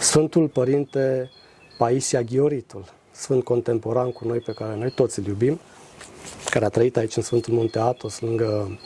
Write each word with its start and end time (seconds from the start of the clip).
Sfântul 0.00 0.48
Părinte 0.48 1.30
Paisia 1.78 2.22
Ghioritul, 2.22 2.84
sfânt 3.10 3.44
contemporan 3.44 4.12
cu 4.12 4.28
noi 4.28 4.38
pe 4.38 4.52
care 4.52 4.76
noi 4.76 4.90
toți 4.90 5.18
îl 5.18 5.26
iubim, 5.26 5.60
care 6.50 6.64
a 6.64 6.68
trăit 6.68 6.96
aici 6.96 7.16
în 7.16 7.22
Sfântul 7.22 7.54
Munte 7.54 7.78
Atos, 7.78 8.20
lângă 8.20 8.78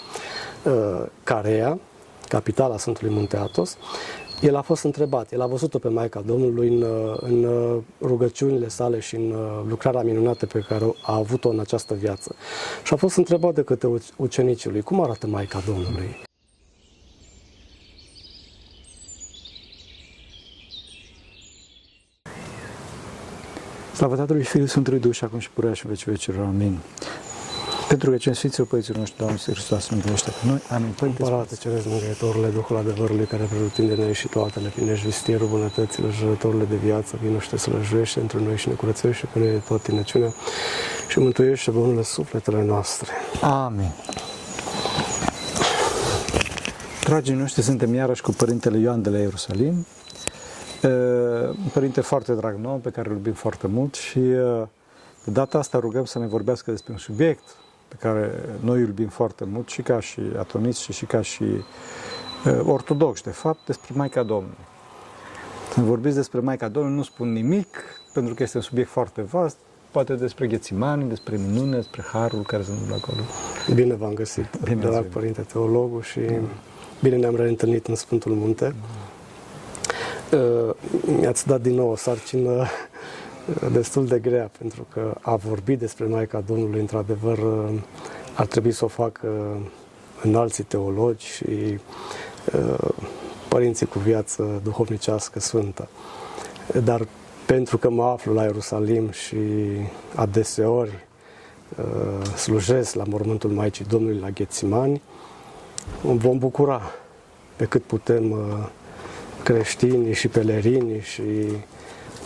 uh, 0.64 1.06
Carea, 1.22 1.78
capitala 2.28 2.78
Sfântului 2.78 3.14
Munte 3.14 3.36
Atos, 3.36 3.76
el 4.40 4.56
a 4.56 4.60
fost 4.60 4.84
întrebat, 4.84 5.32
el 5.32 5.40
a 5.40 5.46
văzut-o 5.46 5.78
pe 5.78 5.88
Maica 5.88 6.20
Domnului 6.20 6.68
în, 6.68 6.84
în 7.20 7.46
rugăciunile 8.00 8.68
sale 8.68 9.00
și 9.00 9.14
în 9.14 9.34
lucrarea 9.68 10.02
minunată 10.02 10.46
pe 10.46 10.64
care 10.68 10.84
a 11.02 11.14
avut-o 11.14 11.48
în 11.48 11.60
această 11.60 11.94
viață. 11.94 12.34
Și 12.82 12.92
a 12.92 12.96
fost 12.96 13.16
întrebat 13.16 13.54
de 13.54 13.62
către 13.62 13.88
ucenicii 14.16 14.70
lui, 14.70 14.80
cum 14.80 15.02
arată 15.02 15.26
Maica 15.26 15.62
Domnului? 15.66 16.16
Slavă 24.04 24.18
Tatălui 24.20 24.42
și 24.42 24.48
Fiului 24.48 24.68
Sfântului 24.68 24.98
Duh 24.98 25.14
și 25.14 25.24
acum 25.24 25.38
și 25.38 25.50
purea 25.50 25.72
și 25.72 25.86
veci 25.86 26.04
vecilor. 26.04 26.44
Amin. 26.44 26.78
Pentru 27.88 28.10
că 28.10 28.16
cine 28.16 28.34
Sfinților 28.34 28.66
Părinților 28.66 28.98
noștri, 28.98 29.18
Doamne 29.18 29.36
Iisus 29.36 29.54
Hristos, 29.54 29.88
mântuiește 29.88 30.30
pe 30.30 30.46
noi. 30.46 30.60
Amin. 30.70 30.90
Părinte 30.98 31.22
Împărate 31.22 31.54
Ceresc 31.56 31.86
Mângâietorule, 31.86 32.48
Duhul 32.48 32.76
adevărului 32.76 33.24
care 33.24 33.42
pretutinde 33.42 33.94
noi 33.94 34.12
și 34.12 34.28
toate 34.28 34.58
le 34.60 34.68
finești, 34.68 35.04
vistierul 35.06 35.46
bunătăților, 35.46 36.12
jurătorile 36.12 36.64
de 36.64 36.76
viață, 36.76 37.18
vinoște 37.22 37.56
să 37.56 37.70
lăjuiește 37.70 38.20
între 38.20 38.38
noi 38.40 38.56
și 38.56 38.68
ne 38.68 38.74
curățește 38.74 39.28
pe 39.32 39.38
noi 39.38 39.48
de 39.48 39.62
tot 39.68 39.82
tinăciunea 39.82 40.32
și 41.08 41.18
mântuiește 41.18 41.70
bunele 41.70 42.02
sufletele 42.02 42.64
noastre. 42.64 43.10
Amin. 43.40 43.92
Dragii 47.04 47.34
noștri, 47.34 47.62
suntem 47.62 47.94
iarăși 47.94 48.22
cu 48.22 48.30
Părintele 48.32 48.78
Ioan 48.78 49.02
de 49.02 49.10
la 49.10 49.18
Ierusalim, 49.18 49.86
un 50.84 51.68
părinte 51.72 52.00
foarte 52.00 52.32
drag 52.34 52.56
nou, 52.56 52.76
pe 52.76 52.90
care 52.90 53.08
îl 53.08 53.14
iubim 53.14 53.32
foarte 53.32 53.66
mult 53.66 53.94
și 53.94 54.20
de 55.24 55.30
data 55.30 55.58
asta 55.58 55.78
rugăm 55.78 56.04
să 56.04 56.18
ne 56.18 56.26
vorbească 56.26 56.70
despre 56.70 56.92
un 56.92 56.98
subiect 56.98 57.42
pe 57.88 57.94
care 58.08 58.30
noi 58.60 58.80
îl 58.80 58.86
iubim 58.86 59.08
foarte 59.08 59.44
mult 59.44 59.68
și 59.68 59.82
ca 59.82 60.00
și 60.00 60.20
atoniți 60.38 60.82
și, 60.82 60.92
și 60.92 61.04
ca 61.04 61.20
și 61.20 61.42
uh, 61.42 62.60
ortodoxi, 62.64 63.22
de 63.22 63.30
fapt, 63.30 63.58
despre 63.66 63.94
Maica 63.96 64.22
Domnului. 64.22 64.64
Când 65.74 65.86
vorbiți 65.86 66.14
despre 66.14 66.40
Maica 66.40 66.68
Domnului, 66.68 66.96
nu 66.96 67.02
spun 67.02 67.32
nimic, 67.32 67.68
pentru 68.12 68.34
că 68.34 68.42
este 68.42 68.56
un 68.56 68.62
subiect 68.62 68.90
foarte 68.90 69.22
vast, 69.22 69.56
poate 69.90 70.14
despre 70.14 70.46
Ghețimani, 70.46 71.08
despre 71.08 71.36
minune, 71.36 71.76
despre 71.76 72.02
harul 72.12 72.42
care 72.42 72.62
se 72.62 72.70
întâmplă 72.70 72.94
acolo. 72.94 73.20
Bine 73.74 73.94
v-am 73.94 74.14
găsit, 74.14 74.46
bine 74.64 74.80
drag 74.80 75.04
părinte 75.04 75.40
teologul 75.40 76.02
și 76.02 76.18
mm. 76.18 76.48
bine 77.02 77.16
ne-am 77.16 77.36
reîntâlnit 77.36 77.86
în 77.86 77.94
Sfântul 77.94 78.32
Munte. 78.32 78.74
Mm. 78.74 79.03
Uh, 80.32 80.74
mi-ați 81.20 81.46
dat 81.46 81.60
din 81.60 81.74
nou 81.74 81.90
o 81.90 81.96
sarcină 81.96 82.66
destul 83.72 84.06
de 84.06 84.18
grea, 84.18 84.50
pentru 84.58 84.86
că 84.92 85.14
a 85.20 85.36
vorbi 85.36 85.76
despre 85.76 86.04
Maica 86.06 86.40
Domnului, 86.46 86.80
într-adevăr, 86.80 87.38
ar 88.34 88.46
trebui 88.46 88.72
să 88.72 88.84
o 88.84 88.88
facă 88.88 89.28
în 90.22 90.34
alții 90.34 90.64
teologi 90.64 91.26
și 91.26 91.78
uh, 92.54 92.88
părinții 93.48 93.86
cu 93.86 93.98
viață 93.98 94.60
duhovnicească 94.62 95.40
sfântă. 95.40 95.88
Dar 96.84 97.06
pentru 97.46 97.78
că 97.78 97.90
mă 97.90 98.04
aflu 98.04 98.32
la 98.32 98.42
Ierusalim 98.42 99.10
și 99.10 99.36
adeseori 100.14 101.06
uh, 101.78 102.26
slujesc 102.36 102.94
la 102.94 103.04
mormântul 103.08 103.50
Maicii 103.50 103.84
Domnului 103.84 104.18
la 104.18 104.30
Ghețimani, 104.30 105.02
vom 106.00 106.38
bucura 106.38 106.82
pe 107.56 107.64
cât 107.64 107.82
putem 107.82 108.30
uh, 108.30 108.38
creștinii 109.44 110.14
și 110.14 110.28
pelerinii 110.28 111.00
și 111.00 111.22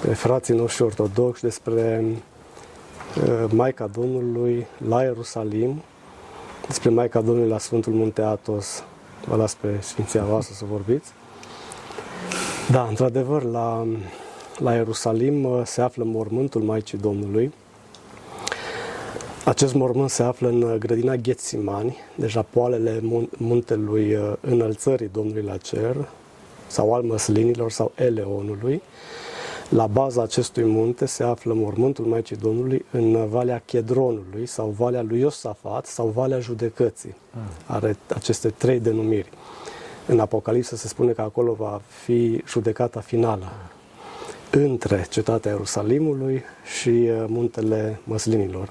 pe 0.03 0.15
frații 0.15 0.55
noștri 0.55 0.83
ortodoxi 0.83 1.43
despre 1.43 2.05
uh, 2.05 3.45
Maica 3.51 3.87
Domnului 3.87 4.67
la 4.89 5.03
Ierusalim, 5.03 5.83
despre 6.67 6.91
Maica 6.91 7.21
Domnului 7.21 7.51
la 7.51 7.59
Sfântul 7.59 7.93
Munte 7.93 8.23
Atos. 8.23 8.83
Vă 9.25 9.37
las 9.37 9.55
pe 9.55 9.69
Sfinția 9.81 10.25
voastră 10.25 10.55
să 10.55 10.65
vorbiți. 10.71 11.11
Da, 12.71 12.87
într-adevăr, 12.89 13.43
la, 13.43 13.87
la 14.59 14.75
Ierusalim 14.75 15.45
uh, 15.45 15.61
se 15.65 15.81
află 15.81 16.05
mormântul 16.05 16.63
Maicii 16.63 16.99
Domnului. 16.99 17.53
Acest 19.45 19.75
mormânt 19.75 20.11
se 20.11 20.23
află 20.23 20.49
în 20.49 20.63
uh, 20.63 20.75
grădina 20.79 21.15
Ghețimani, 21.15 21.97
deja 22.15 22.43
poalele 22.43 23.01
muntelui 23.39 24.19
înălțării 24.41 25.11
Domnului 25.13 25.43
la 25.43 25.57
cer, 25.57 25.97
sau 26.69 26.95
al 26.95 27.03
măslinilor 27.03 27.71
sau 27.71 27.93
eleonului. 27.95 28.83
La 29.69 29.87
baza 29.87 30.23
acestui 30.23 30.65
munte 30.65 31.07
se 31.07 31.23
află 31.23 31.55
mormântul 31.55 32.05
Maicii 32.05 32.37
Domnului 32.37 32.85
în 32.91 33.29
Valea 33.29 33.63
Chedronului 33.65 34.47
sau 34.47 34.75
Valea 34.79 35.03
lui 35.03 35.21
Iosafat 35.21 35.87
sau 35.87 36.07
Valea 36.07 36.39
Judecății. 36.39 37.17
Ah. 37.31 37.75
Are 37.75 37.97
aceste 38.15 38.49
trei 38.49 38.81
denumiri. 38.81 39.31
În 40.07 40.21
Apocalipsă 40.21 40.77
se 40.77 40.89
spune 40.89 41.13
că 41.13 41.21
acolo 41.21 41.53
va 41.53 41.81
fi 42.05 42.43
judecata 42.47 43.01
finală 43.01 43.53
între 44.51 45.07
cetatea 45.11 45.51
Ierusalimului 45.51 46.43
și 46.79 46.89
uh, 46.89 47.25
muntele 47.27 48.01
Măslinilor. 48.05 48.69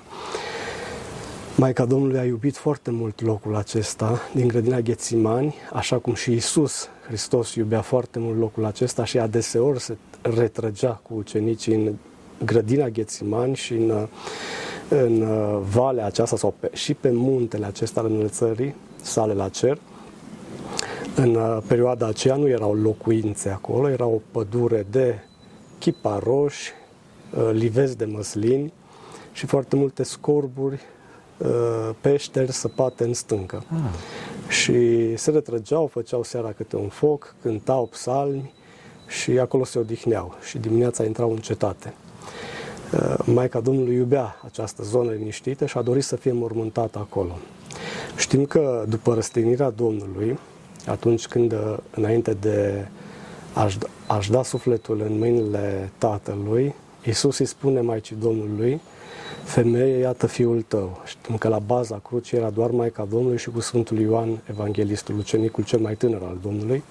Maica 1.60 1.86
Domnului 1.86 2.20
a 2.20 2.26
iubit 2.26 2.58
foarte 2.58 2.92
mult 2.92 3.22
locul 3.22 3.56
acesta 3.56 4.20
din 4.34 4.48
grădina 4.48 4.80
Ghețimani, 4.80 5.56
așa 5.74 5.98
cum 5.98 6.14
și 6.14 6.32
Isus 6.32 6.90
Hristos 7.08 7.56
iubea 7.56 7.82
foarte 7.82 8.20
mult 8.20 8.38
locul 8.40 8.66
acesta 8.66 9.06
și 9.06 9.20
adeseori 9.20 9.80
se 9.80 9.98
retrăgea 10.22 10.90
cu 10.90 11.14
ucenicii 11.14 11.74
în 11.76 11.94
grădina 12.46 12.88
Ghețimani 12.90 13.56
și 13.56 13.74
în, 13.74 14.08
în 14.90 15.26
valea 15.62 16.06
aceasta 16.06 16.38
sau 16.38 16.54
pe, 16.60 16.70
și 16.74 16.94
pe 16.94 17.10
muntele 17.10 17.66
acesta 17.66 18.00
al 18.00 18.06
înălțării 18.06 18.76
sale 19.02 19.34
la 19.34 19.50
cer. 19.50 19.78
În 21.16 21.62
perioada 21.68 22.08
aceea 22.08 22.36
nu 22.36 22.48
erau 22.48 22.74
locuințe 22.74 23.50
acolo, 23.50 23.90
era 23.90 24.06
o 24.06 24.22
pădure 24.32 24.86
de 24.92 25.20
chiparoși, 25.80 26.72
livezi 27.52 27.98
de 27.98 28.06
măslini 28.06 28.74
și 29.32 29.46
foarte 29.46 29.76
multe 29.76 30.04
scorburi, 30.04 30.82
peșteri 32.02 32.52
săpate 32.52 33.04
în 33.04 33.14
stâncă. 33.14 33.64
Ah. 33.70 34.52
Și 34.52 35.16
se 35.16 35.32
retrăgeau, 35.32 35.88
făceau 35.88 36.24
seara 36.24 36.52
câte 36.52 36.76
un 36.76 36.88
foc, 36.88 37.36
cântau 37.42 37.86
psalmi 37.86 38.54
și 39.08 39.32
acolo 39.32 39.64
se 39.64 39.80
odihneau 39.80 40.36
și 40.48 40.58
dimineața 40.58 41.04
intrau 41.04 41.32
în 41.32 41.38
cetate. 41.38 41.94
Uh, 42.94 43.16
Maica 43.26 43.60
Domnului 43.60 43.96
iubea 43.96 44.40
această 44.46 44.84
zonă 44.84 45.12
liniștită 45.12 45.66
și 45.66 45.78
a 45.78 45.82
dorit 45.82 46.04
să 46.04 46.16
fie 46.16 46.32
mormântată 46.32 46.98
acolo. 47.00 47.38
Știm 48.18 48.46
că 48.46 48.86
după 48.88 49.14
răstignirea 49.14 49.70
Domnului, 49.70 50.40
atunci 50.86 51.28
când 51.28 51.52
uh, 51.52 51.78
înainte 51.92 52.34
de 52.34 52.88
a-și, 53.54 53.78
a 54.08 54.20
da 54.30 54.44
sufletul 54.44 55.02
în 55.02 55.18
mâinile 55.18 55.92
Tatălui, 55.98 56.76
Iisus 57.06 57.38
îi 57.38 57.46
spune 57.46 57.82
Maicii 57.82 58.16
Domnului, 58.16 58.82
Femeie, 59.48 59.98
iată 59.98 60.28
fiul 60.28 60.62
tău. 60.62 61.02
Știm 61.06 61.38
că 61.38 61.48
la 61.48 61.60
baza 61.60 62.02
crucii 62.04 62.38
era 62.38 62.50
doar 62.50 62.72
Maica 62.72 63.08
Domnului 63.10 63.38
și 63.38 63.50
cu 63.50 63.60
Sfântul 63.60 64.00
Ioan, 64.00 64.42
evanghelistul, 64.50 65.18
ucenicul 65.18 65.64
cel 65.64 65.80
mai 65.80 65.96
tânăr 65.96 66.22
al 66.22 66.38
Domnului. 66.42 66.84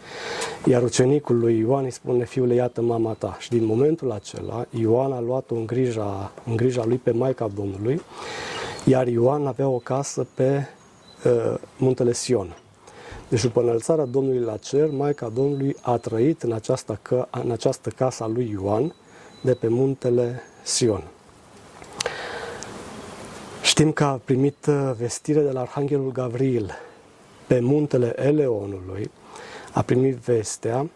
Iar 0.64 0.82
ucenicul 0.82 1.38
lui 1.38 1.58
Ioan 1.58 1.84
îi 1.84 1.90
spune, 1.90 2.24
fiule, 2.24 2.54
iată 2.54 2.82
mama 2.82 3.12
ta. 3.12 3.36
Și 3.38 3.48
din 3.48 3.64
momentul 3.64 4.12
acela, 4.12 4.66
Ioan 4.70 5.12
a 5.12 5.20
luat-o 5.20 5.54
în 5.54 5.66
grija, 5.66 6.32
în 6.46 6.56
grija 6.56 6.84
lui 6.84 6.96
pe 6.96 7.10
Maica 7.10 7.50
Domnului, 7.54 8.00
iar 8.84 9.06
Ioan 9.06 9.46
avea 9.46 9.68
o 9.68 9.78
casă 9.78 10.26
pe 10.34 10.66
uh, 11.24 11.54
muntele 11.78 12.12
Sion. 12.12 12.56
Deci 13.28 13.42
după 13.42 13.60
înălțarea 13.60 14.04
Domnului 14.04 14.40
la 14.40 14.56
cer, 14.56 14.90
Maica 14.90 15.28
Domnului 15.28 15.76
a 15.80 15.96
trăit 15.96 16.42
în 16.42 16.52
această, 16.52 16.98
că, 17.02 17.28
în 17.30 17.50
această 17.50 17.90
casă 17.90 18.22
a 18.22 18.26
lui 18.26 18.50
Ioan 18.50 18.94
de 19.42 19.54
pe 19.54 19.68
muntele 19.68 20.40
Sion. 20.62 21.02
Știm 23.76 23.92
că 23.92 24.04
a 24.04 24.20
primit 24.24 24.66
uh, 24.66 24.92
vestire 24.98 25.40
de 25.40 25.50
la 25.50 25.60
Arhanghelul 25.60 26.12
Gavril 26.12 26.72
pe 27.46 27.60
muntele 27.60 28.26
Eleonului, 28.26 29.10
a 29.72 29.82
primit 29.82 30.14
vestea 30.16 30.90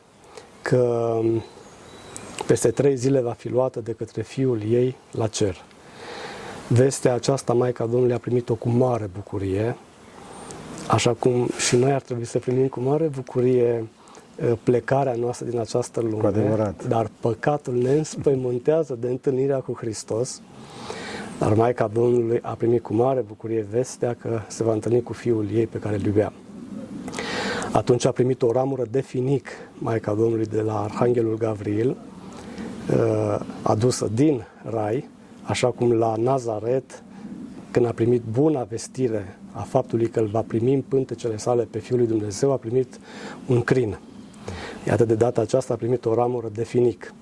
că 0.62 1.16
um, 1.22 1.42
peste 2.46 2.70
trei 2.70 2.96
zile 2.96 3.20
va 3.20 3.32
fi 3.32 3.48
luată 3.48 3.80
de 3.80 3.92
către 3.92 4.22
fiul 4.22 4.62
ei 4.70 4.96
la 5.10 5.26
cer. 5.26 5.56
Vestea 6.68 7.14
aceasta 7.14 7.52
Maica 7.52 7.86
Domnului 7.86 8.14
a 8.14 8.18
primit-o 8.18 8.54
cu 8.54 8.68
mare 8.68 9.10
bucurie, 9.14 9.76
așa 10.88 11.12
cum 11.12 11.48
și 11.58 11.76
noi 11.76 11.92
ar 11.92 12.00
trebui 12.00 12.24
să 12.24 12.38
primim 12.38 12.68
cu 12.68 12.80
mare 12.80 13.06
bucurie 13.06 13.88
uh, 14.42 14.52
plecarea 14.62 15.14
noastră 15.14 15.46
din 15.46 15.58
această 15.58 16.00
lume, 16.00 16.74
dar 16.88 17.10
păcatul 17.20 17.74
ne 17.74 17.92
înspăimântează 17.92 18.96
de 19.00 19.08
întâlnirea 19.08 19.58
cu 19.58 19.76
Hristos 19.76 20.40
dar 21.40 21.54
Maica 21.54 21.90
Domnului 21.92 22.38
a 22.42 22.52
primit 22.52 22.82
cu 22.82 22.94
mare 22.94 23.20
bucurie 23.20 23.66
vestea 23.70 24.14
că 24.14 24.40
se 24.48 24.62
va 24.62 24.72
întâlni 24.72 25.02
cu 25.02 25.12
fiul 25.12 25.46
ei 25.54 25.66
pe 25.66 25.78
care 25.78 25.94
îl 25.94 26.04
iubea. 26.04 26.32
Atunci 27.72 28.04
a 28.04 28.10
primit 28.10 28.42
o 28.42 28.52
ramură 28.52 28.82
de 28.90 29.00
finic 29.00 29.48
Maica 29.78 30.14
Domnului 30.14 30.46
de 30.46 30.60
la 30.60 30.82
Arhanghelul 30.82 31.36
Gavril 31.36 31.96
adusă 33.62 34.10
din 34.14 34.44
rai, 34.62 35.08
așa 35.42 35.68
cum 35.68 35.92
la 35.92 36.14
Nazaret, 36.16 37.02
când 37.70 37.86
a 37.86 37.92
primit 37.92 38.22
buna 38.32 38.62
vestire 38.62 39.38
a 39.52 39.60
faptului 39.60 40.06
că 40.08 40.20
îl 40.20 40.26
va 40.26 40.42
primi 40.46 40.74
în 40.74 40.82
pântecele 40.82 41.36
sale 41.36 41.62
pe 41.70 41.78
Fiul 41.78 41.98
lui 41.98 42.08
Dumnezeu, 42.08 42.52
a 42.52 42.56
primit 42.56 43.00
un 43.46 43.62
crin. 43.62 43.98
Iată 44.86 45.04
de 45.04 45.14
data 45.14 45.40
aceasta 45.40 45.72
a 45.72 45.76
primit 45.76 46.04
o 46.04 46.14
ramură 46.14 46.50
de 46.54 46.64
finic. 46.64 47.14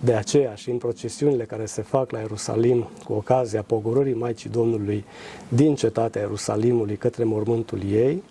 De 0.00 0.14
aceea 0.14 0.54
și 0.54 0.70
în 0.70 0.76
procesiunile 0.76 1.44
care 1.44 1.66
se 1.66 1.82
fac 1.82 2.10
la 2.10 2.18
Ierusalim 2.18 2.88
cu 3.04 3.12
ocazia 3.12 3.62
pogorârii 3.62 4.14
Maicii 4.14 4.50
Domnului 4.50 5.04
din 5.48 5.74
cetatea 5.74 6.20
Ierusalimului 6.20 6.96
către 6.96 7.24
mormântul 7.24 7.78
ei, 7.90 8.22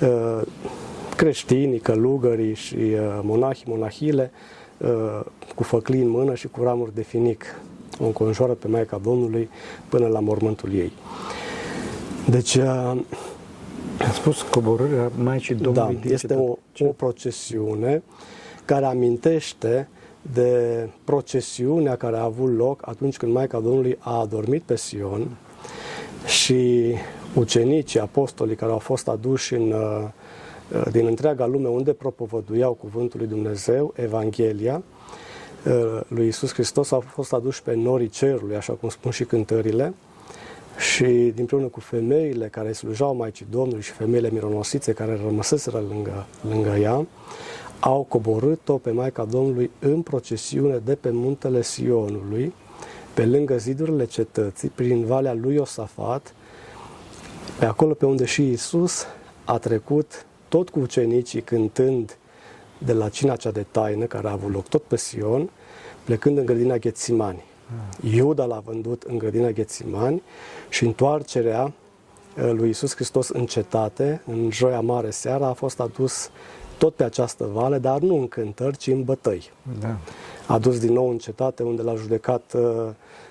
uh, 0.00 0.42
creștinii, 1.16 1.78
călugării 1.78 2.54
și 2.54 2.74
uh, 2.74 3.20
monahii, 3.22 3.64
monahile, 3.66 4.30
uh, 4.78 5.20
cu 5.54 5.62
făclii 5.62 6.00
în 6.00 6.08
mână 6.08 6.34
și 6.34 6.48
cu 6.48 6.62
ramuri 6.62 6.94
de 6.94 7.02
finic, 7.02 7.60
o 8.00 8.04
înconjoară 8.04 8.52
pe 8.52 8.68
Maica 8.68 9.00
Domnului 9.02 9.48
până 9.88 10.06
la 10.06 10.20
mormântul 10.20 10.74
ei. 10.74 10.92
Deci, 12.30 12.56
a 13.98 14.10
spus 14.12 14.42
coborârea 14.42 15.10
Maicii 15.22 15.54
Domnului 15.54 16.00
Da, 16.04 16.12
este 16.12 16.34
o, 16.34 16.56
o 16.78 16.88
procesiune 16.88 18.02
care 18.64 18.84
amintește 18.84 19.88
de 20.32 20.88
procesiunea 21.04 21.96
care 21.96 22.16
a 22.16 22.22
avut 22.22 22.56
loc 22.56 22.80
atunci 22.84 23.16
când 23.16 23.32
Maica 23.32 23.60
Domnului 23.60 23.96
a 24.00 24.20
adormit 24.20 24.62
pe 24.62 24.76
Sion 24.76 25.36
și 26.26 26.94
ucenicii, 27.34 28.00
apostolii 28.00 28.56
care 28.56 28.72
au 28.72 28.78
fost 28.78 29.08
aduși 29.08 29.54
în, 29.54 29.72
uh, 29.72 30.08
din 30.90 31.06
întreaga 31.06 31.46
lume 31.46 31.68
unde 31.68 31.92
propovăduiau 31.92 32.72
cuvântul 32.72 33.20
lui 33.20 33.28
Dumnezeu, 33.28 33.92
Evanghelia, 33.96 34.82
uh, 35.66 36.00
lui 36.08 36.26
Isus 36.26 36.52
Hristos 36.52 36.90
au 36.90 37.00
fost 37.00 37.32
aduși 37.32 37.62
pe 37.62 37.74
norii 37.74 38.08
cerului, 38.08 38.56
așa 38.56 38.72
cum 38.72 38.88
spun 38.88 39.10
și 39.10 39.24
cântările, 39.24 39.94
și 40.78 41.32
dinpreună 41.34 41.66
cu 41.66 41.80
femeile 41.80 42.48
care 42.48 42.72
slujau 42.72 43.14
Maicii 43.14 43.46
Domnului 43.50 43.82
și 43.82 43.90
femeile 43.90 44.30
mironosițe 44.30 44.92
care 44.92 45.18
rămăseseră 45.24 45.82
lângă, 45.88 46.26
lângă 46.48 46.68
ea, 46.68 47.06
au 47.80 48.06
coborât-o 48.08 48.78
pe 48.78 48.90
Maica 48.90 49.24
Domnului 49.24 49.70
în 49.78 50.02
procesiune 50.02 50.80
de 50.84 50.94
pe 50.94 51.10
muntele 51.10 51.62
Sionului, 51.62 52.54
pe 53.14 53.26
lângă 53.26 53.56
zidurile 53.56 54.04
cetății, 54.04 54.68
prin 54.68 55.04
valea 55.04 55.34
lui 55.34 55.54
Iosafat, 55.54 56.34
pe 57.58 57.64
acolo 57.64 57.94
pe 57.94 58.06
unde 58.06 58.24
și 58.24 58.50
Isus 58.50 59.06
a 59.44 59.58
trecut 59.58 60.26
tot 60.48 60.68
cu 60.68 60.78
ucenicii 60.78 61.40
cântând 61.40 62.16
de 62.78 62.92
la 62.92 63.08
cina 63.08 63.36
cea 63.36 63.50
de 63.50 63.66
taină 63.70 64.04
care 64.04 64.28
a 64.28 64.32
avut 64.32 64.52
loc 64.52 64.68
tot 64.68 64.82
pe 64.82 64.96
Sion, 64.96 65.50
plecând 66.04 66.38
în 66.38 66.44
grădina 66.44 66.76
Ghețimani. 66.76 67.44
Iuda 68.00 68.44
l-a 68.44 68.62
vândut 68.64 69.02
în 69.02 69.18
grădina 69.18 69.50
Ghețimani 69.50 70.22
și 70.68 70.84
întoarcerea 70.84 71.62
uh, 71.62 72.50
lui 72.52 72.68
Isus 72.68 72.94
Hristos 72.94 73.28
în 73.28 73.46
cetate, 73.46 74.22
în 74.26 74.50
joia 74.50 74.80
mare 74.80 75.10
seara, 75.10 75.46
a 75.46 75.52
fost 75.52 75.80
adus 75.80 76.30
tot 76.78 76.94
pe 76.94 77.04
această 77.04 77.48
vale, 77.52 77.78
dar 77.78 77.98
nu 77.98 78.18
în 78.18 78.28
cântări, 78.28 78.76
ci 78.76 78.86
în 78.86 79.04
bătăi. 79.04 79.50
Da. 79.80 79.96
A 80.46 80.58
dus 80.58 80.78
din 80.78 80.92
nou 80.92 81.10
în 81.10 81.18
cetate 81.18 81.62
unde 81.62 81.82
l-a 81.82 81.94
judecat 81.94 82.52
uh, 82.54 82.62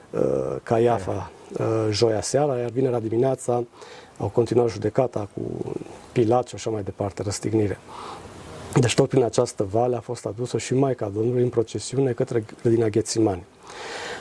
uh, 0.09 0.55
Caiafa 0.63 1.31
uh, 1.59 1.65
joia 1.89 2.21
seara, 2.21 2.57
iar 2.57 2.69
vinerea 2.69 2.99
dimineața 2.99 3.63
au 4.17 4.27
continuat 4.27 4.69
judecata 4.69 5.27
cu 5.33 5.41
Pilat 6.11 6.47
și 6.47 6.55
așa 6.55 6.69
mai 6.69 6.83
departe, 6.83 7.21
răstignire. 7.21 7.77
Deci 8.79 8.93
tot 8.93 9.09
prin 9.09 9.23
această 9.23 9.63
vale 9.63 9.95
a 9.95 9.99
fost 9.99 10.25
adusă 10.25 10.57
și 10.57 10.73
Maica 10.73 11.11
Domnului 11.13 11.41
în 11.41 11.49
procesiune 11.49 12.11
către 12.11 12.45
grădina 12.61 12.87
Ghețimani. 12.87 13.43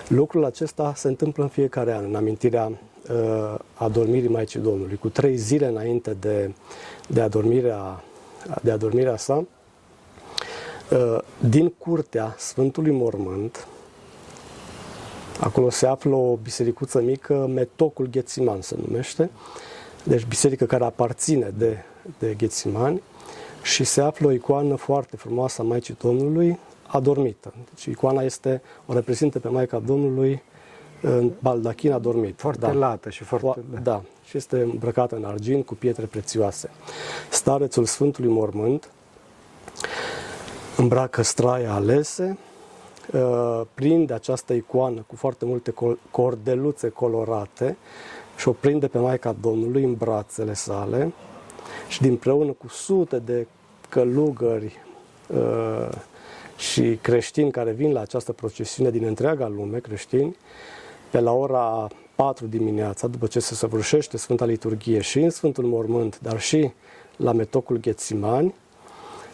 Lucrul 0.09 0.45
acesta 0.45 0.93
se 0.97 1.09
întâmplă 1.09 1.43
în 1.43 1.49
fiecare 1.49 1.95
an, 1.95 2.05
în 2.05 2.15
amintirea 2.15 2.73
uh, 3.11 3.55
adormirii 3.75 4.29
Maicii 4.29 4.61
Domnului. 4.61 4.97
Cu 4.97 5.09
trei 5.09 5.37
zile 5.37 5.67
înainte 5.67 6.17
de, 6.21 6.55
de, 7.09 7.21
adormirea, 7.21 8.05
de 8.63 8.71
adormirea 8.71 9.17
sa, 9.17 9.45
uh, 10.91 11.19
din 11.49 11.69
curtea 11.69 12.35
Sfântului 12.39 12.93
Mormânt, 12.93 13.67
acolo 15.41 15.71
se 15.71 15.87
află 15.87 16.15
o 16.15 16.37
bisericuță 16.37 17.01
mică, 17.01 17.47
Metocul 17.55 18.07
Ghețiman 18.07 18.61
se 18.61 18.77
numește, 18.87 19.31
deci 20.03 20.25
biserică 20.25 20.65
care 20.65 20.85
aparține 20.85 21.53
de, 21.59 21.77
de 22.19 22.35
Ghețimani, 22.35 23.03
și 23.63 23.85
se 23.85 24.01
află 24.01 24.27
o 24.27 24.31
icoană 24.31 24.75
foarte 24.75 25.17
frumoasă 25.17 25.63
a 25.63 25.65
Maicii 25.65 25.97
Domnului, 26.01 26.59
adormită. 26.87 27.55
Deci 27.75 27.85
icoana 27.85 28.23
este, 28.23 28.63
o 28.87 28.93
reprezintă 28.93 29.39
pe 29.39 29.49
Maica 29.49 29.79
Domnului 29.79 30.43
în 31.01 31.31
baldachin 31.39 31.93
adormit. 31.93 32.41
Foarte 32.41 32.67
da. 32.67 32.73
lată 32.73 33.11
și 33.11 33.25
foarte... 33.25 33.61
Da. 33.73 33.79
da, 33.79 34.03
și 34.25 34.37
este 34.37 34.61
îmbrăcată 34.61 35.17
în 35.17 35.25
argint 35.25 35.67
cu 35.67 35.75
pietre 35.75 36.05
prețioase. 36.05 36.71
Starețul 37.31 37.85
Sfântului 37.85 38.31
Mormânt 38.31 38.91
îmbracă 40.77 41.23
straia 41.23 41.73
alese, 41.73 42.39
uh, 43.13 43.61
prinde 43.75 44.15
această 44.15 44.53
icoană 44.53 45.05
cu 45.07 45.17
foarte 45.17 45.45
multe 45.45 45.75
cordeluțe 46.11 46.89
colorate 46.89 47.77
și 48.37 48.49
o 48.49 48.53
prinde 48.53 48.87
pe 48.87 48.99
Maica 48.99 49.37
Domnului 49.41 49.85
în 49.85 49.95
brațele 49.95 50.55
sale 50.55 51.13
și 51.89 52.01
dinpreună 52.01 52.51
cu 52.51 52.69
sute 52.69 53.19
de 53.19 53.47
călugări 53.89 54.79
uh, 55.27 55.89
și 56.57 56.99
creștini 57.03 57.51
care 57.51 57.71
vin 57.71 57.93
la 57.93 58.01
această 58.01 58.33
procesiune 58.33 58.91
din 58.91 59.05
întreaga 59.05 59.49
lume, 59.49 59.79
creștini, 59.79 60.37
pe 61.15 61.21
la 61.21 61.33
ora 61.33 61.89
4 62.15 62.47
dimineața, 62.47 63.07
după 63.07 63.27
ce 63.27 63.41
se 63.41 63.55
săvârșește 63.55 64.17
Sfânta 64.17 64.45
Liturghie 64.45 65.01
și 65.01 65.19
în 65.19 65.31
Sfântul 65.31 65.65
Mormânt, 65.65 66.21
dar 66.21 66.41
și 66.41 66.71
la 67.17 67.33
metocul 67.33 67.77
Ghețimani, 67.77 68.55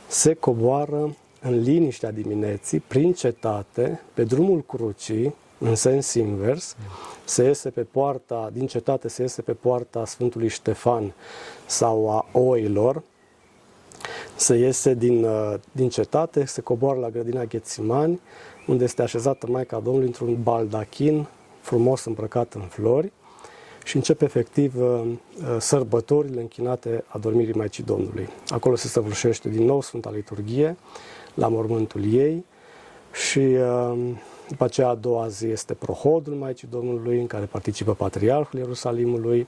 se 0.08 0.34
coboară 0.34 1.16
în 1.40 1.60
liniștea 1.60 2.10
dimineții, 2.10 2.80
prin 2.80 3.12
cetate, 3.12 4.00
pe 4.14 4.24
drumul 4.24 4.64
crucii, 4.66 5.34
în 5.58 5.74
sens 5.74 6.14
invers, 6.14 6.76
se 7.24 7.44
iese 7.44 7.70
pe 7.70 7.82
poarta, 7.82 8.50
din 8.52 8.66
cetate 8.66 9.08
se 9.08 9.22
iese 9.22 9.42
pe 9.42 9.52
poarta 9.52 10.04
Sfântului 10.04 10.48
Ștefan 10.48 11.14
sau 11.66 12.10
a 12.10 12.26
oilor, 12.32 13.02
se 14.36 14.56
iese 14.56 14.94
din, 14.94 15.24
uh, 15.24 15.54
din 15.72 15.88
cetate, 15.88 16.44
se 16.44 16.60
coboară 16.60 16.98
la 16.98 17.10
grădina 17.10 17.44
Ghețimani, 17.44 18.20
unde 18.66 18.84
este 18.84 19.02
așezată 19.02 19.46
Maica 19.50 19.78
Domnului 19.78 20.06
într-un 20.06 20.42
baldachin 20.42 21.26
frumos 21.60 22.04
îmbrăcat 22.04 22.54
în 22.54 22.60
flori 22.60 23.12
și 23.84 23.96
începe 23.96 24.24
efectiv 24.24 24.80
uh, 24.80 25.00
uh, 25.04 25.56
sărbătorile 25.58 26.40
închinate 26.40 27.04
a 27.06 27.18
dormirii 27.18 27.54
Maicii 27.54 27.84
Domnului. 27.84 28.28
Acolo 28.48 28.76
se 28.76 28.88
săvârșește 28.88 29.48
din 29.48 29.64
nou 29.64 29.80
Sfânta 29.80 30.10
Liturghie, 30.10 30.76
la 31.34 31.48
mormântul 31.48 32.12
ei 32.12 32.44
și 33.12 33.56
după 34.48 34.64
aceea 34.64 34.88
a 34.88 34.94
doua 34.94 35.28
zi 35.28 35.46
este 35.46 35.74
prohodul 35.74 36.34
Maicii 36.34 36.68
Domnului, 36.70 37.20
în 37.20 37.26
care 37.26 37.44
participă 37.44 37.94
Patriarhul 37.94 38.58
Ierusalimului, 38.58 39.46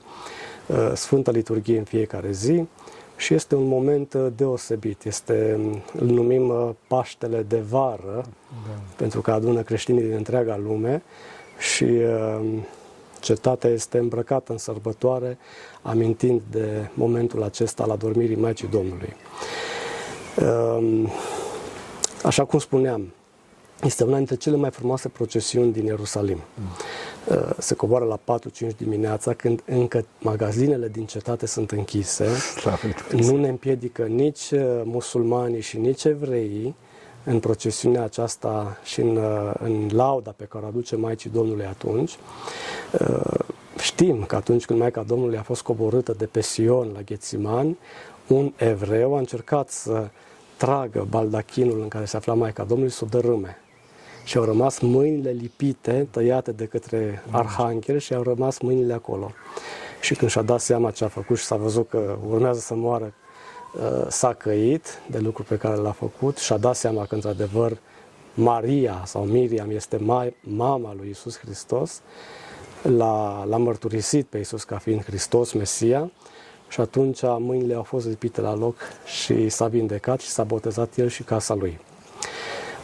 Sfânta 0.93 1.31
Liturghie 1.31 1.77
în 1.77 1.83
fiecare 1.83 2.31
zi, 2.31 2.67
și 3.23 3.33
este 3.33 3.55
un 3.55 3.67
moment 3.67 4.13
uh, 4.13 4.27
deosebit. 4.35 5.05
Este, 5.05 5.59
îl 5.99 6.07
numim 6.07 6.49
uh, 6.49 6.69
Paștele 6.87 7.41
de 7.41 7.59
vară, 7.59 8.23
da. 8.67 8.81
pentru 8.95 9.21
că 9.21 9.31
adună 9.31 9.61
creștinii 9.61 10.01
din 10.01 10.13
întreaga 10.13 10.57
lume 10.57 11.03
și 11.71 11.83
uh, 11.83 12.41
cetatea 13.19 13.69
este 13.69 13.97
îmbrăcată 13.97 14.51
în 14.51 14.57
sărbătoare, 14.57 15.37
amintind 15.81 16.41
de 16.51 16.89
momentul 16.93 17.43
acesta 17.43 17.85
la 17.85 17.95
dormirii 17.95 18.35
Maicii 18.35 18.67
Domnului. 18.67 19.15
Așa 22.23 22.45
cum 22.45 22.59
spuneam, 22.59 23.13
este 23.83 24.03
una 24.03 24.17
dintre 24.17 24.35
cele 24.35 24.55
mai 24.55 24.71
frumoase 24.71 25.09
procesiuni 25.09 25.71
din 25.71 25.85
Ierusalim. 25.85 26.37
Mm. 26.53 26.63
Uh, 27.27 27.49
se 27.57 27.75
coboară 27.75 28.05
la 28.05 28.39
4-5 28.71 28.75
dimineața, 28.77 29.33
când 29.33 29.63
încă 29.65 30.05
magazinele 30.19 30.87
din 30.87 31.05
cetate 31.05 31.45
sunt 31.45 31.71
închise. 31.71 32.27
Nu 33.27 33.37
ne 33.37 33.47
împiedică 33.47 34.03
nici 34.03 34.51
uh, 34.51 34.81
musulmanii 34.83 35.61
și 35.61 35.77
nici 35.77 36.03
evreii 36.03 36.75
în 37.25 37.39
procesiunea 37.39 38.03
aceasta 38.03 38.77
și 38.83 39.01
în, 39.01 39.15
uh, 39.15 39.53
în 39.59 39.89
lauda 39.91 40.33
pe 40.35 40.43
care 40.43 40.65
o 40.65 40.67
aduce 40.67 40.95
Maicii 40.95 41.29
Domnului 41.29 41.65
atunci. 41.65 42.17
Știm 43.79 44.23
că 44.23 44.35
atunci 44.35 44.65
când 44.65 44.79
Maica 44.79 45.03
Domnului 45.03 45.37
a 45.37 45.41
fost 45.41 45.61
coborâtă 45.61 46.13
de 46.17 46.25
pe 46.25 46.41
Sion 46.41 46.91
la 46.93 47.01
Ghețiman, 47.01 47.77
un 48.27 48.53
evreu 48.55 49.15
a 49.15 49.17
încercat 49.17 49.69
să 49.69 50.07
tragă 50.57 51.05
baldachinul 51.09 51.81
în 51.81 51.87
care 51.87 52.05
se 52.05 52.17
afla 52.17 52.33
Maica 52.33 52.63
Domnului 52.63 52.91
să 52.91 53.03
o 53.03 53.07
dărâme 53.07 53.57
și 54.23 54.37
au 54.37 54.43
rămas 54.43 54.79
mâinile 54.79 55.29
lipite, 55.31 56.07
tăiate 56.11 56.51
de 56.51 56.65
către 56.65 57.23
arhanghel 57.29 57.97
și 57.97 58.13
au 58.13 58.23
rămas 58.23 58.59
mâinile 58.59 58.93
acolo. 58.93 59.31
Și 60.01 60.15
când 60.15 60.31
și-a 60.31 60.41
dat 60.41 60.59
seama 60.59 60.91
ce 60.91 61.03
a 61.03 61.07
făcut 61.07 61.37
și 61.37 61.43
s-a 61.43 61.55
văzut 61.55 61.89
că 61.89 62.17
urmează 62.29 62.59
să 62.59 62.75
moară, 62.75 63.05
uh, 63.05 63.22
s-a 64.07 64.33
căit 64.33 65.01
de 65.09 65.17
lucrul 65.17 65.45
pe 65.49 65.57
care 65.57 65.75
l-a 65.75 65.91
făcut 65.91 66.37
și 66.37 66.53
a 66.53 66.57
dat 66.57 66.75
seama 66.75 67.05
că, 67.05 67.15
într-adevăr, 67.15 67.77
Maria 68.33 69.03
sau 69.05 69.25
Miriam 69.25 69.69
este 69.69 69.97
mai, 69.97 70.35
mama 70.39 70.93
lui 70.97 71.09
Isus 71.09 71.39
Hristos, 71.39 72.01
l-a, 72.81 73.43
l-a 73.43 73.57
mărturisit 73.57 74.25
pe 74.25 74.37
Isus 74.37 74.63
ca 74.63 74.77
fiind 74.77 75.03
Hristos, 75.03 75.51
Mesia, 75.51 76.11
și 76.67 76.81
atunci 76.81 77.21
mâinile 77.21 77.73
au 77.73 77.83
fost 77.83 78.07
lipite 78.07 78.41
la 78.41 78.55
loc 78.55 78.75
și 79.05 79.49
s-a 79.49 79.67
vindecat 79.67 80.19
și 80.19 80.27
s-a 80.27 80.43
botezat 80.43 80.97
el 80.97 81.07
și 81.07 81.23
casa 81.23 81.53
lui. 81.53 81.79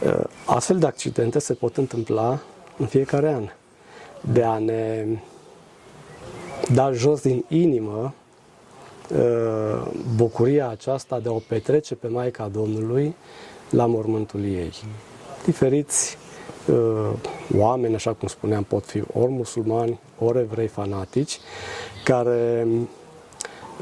Uh, 0.04 0.24
astfel 0.46 0.78
de 0.78 0.86
accidente 0.86 1.38
se 1.38 1.54
pot 1.54 1.76
întâmpla 1.76 2.38
în 2.76 2.86
fiecare 2.86 3.32
an. 3.32 3.48
De 4.32 4.42
a 4.42 4.58
ne 4.58 5.06
da 6.72 6.92
jos 6.92 7.20
din 7.20 7.44
inimă 7.48 8.02
uh, 8.02 8.19
bucuria 10.16 10.68
aceasta 10.68 11.18
de 11.18 11.28
a 11.28 11.32
o 11.32 11.40
petrece 11.48 11.94
pe 11.94 12.08
Maica 12.08 12.48
Domnului 12.48 13.14
la 13.70 13.86
mormântul 13.86 14.44
ei. 14.44 14.72
Diferiți 15.44 16.16
uh, 16.66 17.10
oameni, 17.56 17.94
așa 17.94 18.12
cum 18.12 18.28
spuneam, 18.28 18.62
pot 18.62 18.84
fi 18.84 19.02
ori 19.12 19.30
musulmani, 19.30 19.98
ori 20.18 20.38
evrei 20.38 20.66
fanatici, 20.66 21.38
care 22.04 22.66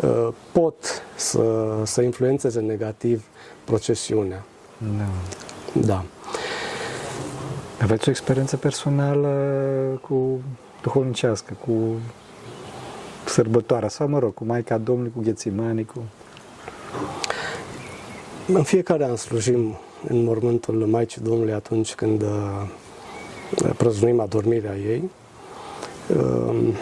uh, 0.00 0.28
pot 0.52 0.74
să, 1.16 1.66
să 1.84 2.02
influențeze 2.02 2.60
negativ 2.60 3.24
procesiunea. 3.64 4.44
Da. 4.78 5.08
Da. 5.86 6.04
Aveți 7.80 8.08
o 8.08 8.10
experiență 8.10 8.56
personală 8.56 9.30
cu 10.02 10.40
duhovnicească, 10.82 11.56
cu 11.66 11.72
sărbătoarea 13.24 13.88
sau, 13.88 14.08
mă 14.08 14.18
rog, 14.18 14.34
cu 14.34 14.44
Maica 14.44 14.78
Domnului, 14.78 15.12
cu 15.14 15.20
Ghețimanii, 15.22 15.84
cu... 15.84 16.02
În 18.46 18.62
fiecare 18.62 19.04
an 19.04 19.16
slujim 19.16 19.76
în 20.08 20.24
mormântul 20.24 20.74
Maicii 20.74 21.20
Domnului 21.22 21.52
atunci 21.52 21.94
când 21.94 22.22
uh, 22.22 22.66
prăznuim 23.76 24.20
adormirea 24.20 24.76
ei. 24.76 25.10
Uh, 26.16 26.74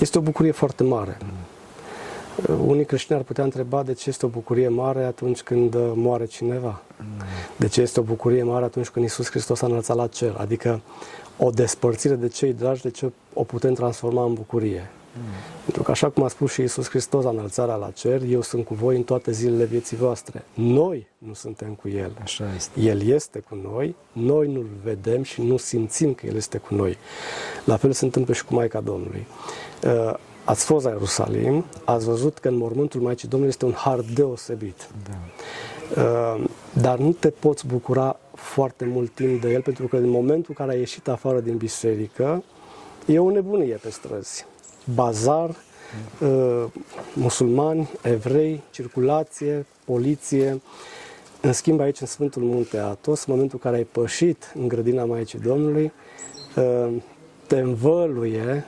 este 0.00 0.18
o 0.18 0.20
bucurie 0.20 0.52
foarte 0.52 0.82
mare. 0.82 1.18
Uh, 2.46 2.56
unii 2.66 2.84
creștini 2.84 3.18
ar 3.18 3.24
putea 3.24 3.44
întreba 3.44 3.82
de 3.82 3.92
ce 3.92 4.08
este 4.08 4.26
o 4.26 4.28
bucurie 4.28 4.68
mare 4.68 5.04
atunci 5.04 5.42
când 5.42 5.74
uh, 5.74 5.92
moare 5.94 6.24
cineva. 6.24 6.82
De 7.56 7.68
ce 7.68 7.80
este 7.80 8.00
o 8.00 8.02
bucurie 8.02 8.42
mare 8.42 8.64
atunci 8.64 8.88
când 8.88 9.04
Isus 9.04 9.30
Hristos 9.30 9.62
a 9.62 9.66
înălțat 9.66 9.96
la 9.96 10.06
cer. 10.06 10.34
Adică 10.38 10.80
o 11.38 11.50
despărțire 11.50 12.14
de 12.14 12.28
cei 12.28 12.52
dragi, 12.52 12.82
de 12.82 12.90
ce 12.90 13.12
o 13.32 13.42
putem 13.42 13.74
transforma 13.74 14.24
în 14.24 14.34
bucurie. 14.34 14.90
Mm. 15.16 15.22
Pentru 15.64 15.82
că 15.82 15.90
așa 15.90 16.08
cum 16.10 16.22
a 16.22 16.28
spus 16.28 16.52
și 16.52 16.62
Isus 16.62 16.88
Hristos 16.88 17.24
la 17.24 17.30
înălțarea 17.30 17.74
la 17.74 17.90
cer, 17.90 18.22
eu 18.22 18.40
sunt 18.40 18.64
cu 18.64 18.74
voi 18.74 18.96
în 18.96 19.02
toate 19.02 19.30
zilele 19.30 19.64
vieții 19.64 19.96
voastre. 19.96 20.44
Noi 20.54 21.06
nu 21.18 21.34
suntem 21.34 21.72
cu 21.74 21.88
El. 21.88 22.12
Așa 22.22 22.44
este. 22.56 22.80
El 22.80 23.02
este 23.02 23.38
cu 23.38 23.58
noi, 23.62 23.94
noi 24.12 24.52
nu-L 24.52 24.66
vedem 24.84 25.22
și 25.22 25.42
nu 25.42 25.56
simțim 25.56 26.14
că 26.14 26.26
El 26.26 26.36
este 26.36 26.58
cu 26.58 26.74
noi. 26.74 26.96
La 27.64 27.76
fel 27.76 27.92
se 27.92 28.04
întâmplă 28.04 28.34
și 28.34 28.44
cu 28.44 28.54
Maica 28.54 28.80
Domnului. 28.80 29.26
Uh, 30.48 30.54
ați 30.54 30.64
fost 30.64 30.84
la 30.84 30.90
Ierusalim, 30.90 31.64
ați 31.84 32.04
văzut 32.04 32.38
că 32.38 32.48
în 32.48 32.56
mormântul 32.56 33.00
Maicii 33.00 33.28
Domnului 33.28 33.52
este 33.52 33.64
un 33.64 33.72
har 33.72 34.00
deosebit. 34.00 34.88
Da. 35.04 36.02
Uh, 36.02 36.44
dar 36.72 36.98
nu 36.98 37.12
te 37.12 37.30
poți 37.30 37.66
bucura 37.66 38.20
foarte 38.34 38.84
mult 38.84 39.14
timp 39.14 39.40
de 39.40 39.52
el, 39.52 39.62
pentru 39.62 39.86
că 39.86 39.96
în 39.96 40.08
momentul 40.08 40.46
în 40.48 40.54
care 40.54 40.70
ai 40.70 40.78
ieșit 40.78 41.08
afară 41.08 41.40
din 41.40 41.56
biserică, 41.56 42.42
e 43.06 43.18
o 43.18 43.30
nebunie 43.30 43.74
pe 43.74 43.90
străzi. 43.90 44.46
Bazar, 44.94 45.56
uh, 46.20 46.64
musulmani, 47.14 47.90
evrei, 48.02 48.62
circulație, 48.70 49.66
poliție. 49.84 50.60
În 51.40 51.52
schimb, 51.52 51.80
aici, 51.80 52.00
în 52.00 52.06
Sfântul 52.06 52.42
Munte 52.42 52.78
Atos, 52.78 53.24
în 53.24 53.32
momentul 53.32 53.60
în 53.62 53.70
care 53.70 53.82
ai 53.82 53.88
pășit 53.92 54.52
în 54.58 54.68
grădina 54.68 55.04
Maicii 55.04 55.38
Domnului, 55.38 55.92
uh, 56.56 56.92
te 57.46 57.58
învăluie 57.58 58.66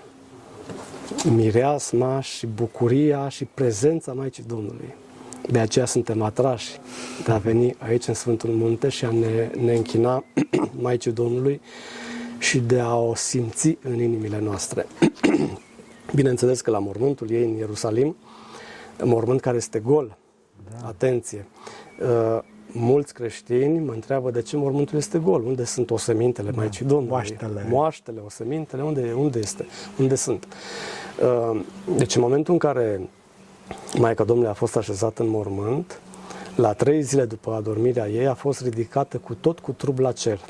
mireasma 1.34 2.20
și 2.20 2.46
bucuria 2.46 3.28
și 3.28 3.44
prezența 3.44 4.12
Maicii 4.12 4.44
Domnului. 4.46 4.94
De 5.50 5.58
aceea 5.58 5.84
suntem 5.86 6.22
atrași 6.22 6.70
de 7.24 7.32
a 7.32 7.38
veni 7.38 7.74
aici 7.78 8.06
în 8.06 8.14
Sfântul 8.14 8.50
Munte 8.50 8.88
și 8.88 9.04
a 9.04 9.10
ne, 9.10 9.50
ne 9.60 9.74
închina 9.74 10.24
Maicii 10.82 11.12
Domnului 11.12 11.60
și 12.38 12.58
de 12.58 12.80
a 12.80 12.96
o 12.96 13.14
simți 13.14 13.78
în 13.82 14.00
inimile 14.00 14.40
noastre. 14.40 14.86
Bineînțeles 16.14 16.60
că 16.60 16.70
la 16.70 16.78
mormântul 16.78 17.30
ei 17.30 17.44
în 17.44 17.56
Ierusalim, 17.56 18.16
mormânt 19.02 19.40
care 19.40 19.56
este 19.56 19.78
gol, 19.78 20.18
da. 20.70 20.86
atenție, 20.86 21.46
uh, 22.00 22.42
mulți 22.72 23.14
creștini 23.14 23.78
mă 23.78 23.92
întreabă 23.92 24.30
de 24.30 24.42
ce 24.42 24.56
mormântul 24.56 24.98
este 24.98 25.18
gol, 25.18 25.44
unde 25.44 25.64
sunt 25.64 25.90
osemintele 25.90 26.50
da. 26.50 26.56
Maicii 26.56 26.84
Domnului, 26.84 27.10
moaștele, 27.10 27.66
moaștele 27.68 28.20
osemintele, 28.24 28.82
unde, 28.82 29.12
unde 29.12 29.38
este, 29.38 29.66
unde 29.98 30.14
sunt. 30.14 30.46
Uh, 31.22 31.60
deci 31.96 32.14
în 32.14 32.22
momentul 32.22 32.52
în 32.52 32.58
care 32.58 33.08
Maica 33.98 34.24
Domnului 34.24 34.50
a 34.50 34.54
fost 34.54 34.76
așezată 34.76 35.22
în 35.22 35.28
mormânt, 35.28 36.00
la 36.56 36.72
trei 36.72 37.02
zile 37.02 37.24
după 37.24 37.52
adormirea 37.52 38.08
ei 38.08 38.26
a 38.26 38.34
fost 38.34 38.62
ridicată 38.62 39.16
cu 39.16 39.34
tot 39.34 39.58
cu 39.58 39.72
trup 39.72 39.98
la 39.98 40.12
cer. 40.12 40.40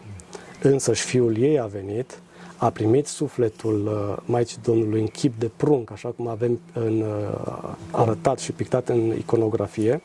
Însă 0.62 0.92
și 0.92 1.04
fiul 1.04 1.36
ei 1.36 1.60
a 1.60 1.66
venit, 1.66 2.18
a 2.56 2.70
primit 2.70 3.06
sufletul 3.06 3.86
uh, 3.86 4.22
Maicii 4.24 4.58
Domnului 4.62 5.00
în 5.00 5.06
chip 5.06 5.38
de 5.38 5.50
prunc, 5.56 5.90
așa 5.90 6.08
cum 6.08 6.28
avem 6.28 6.60
în, 6.72 7.00
uh, 7.00 7.74
arătat 7.90 8.38
și 8.38 8.52
pictat 8.52 8.88
în 8.88 9.14
iconografie. 9.18 10.02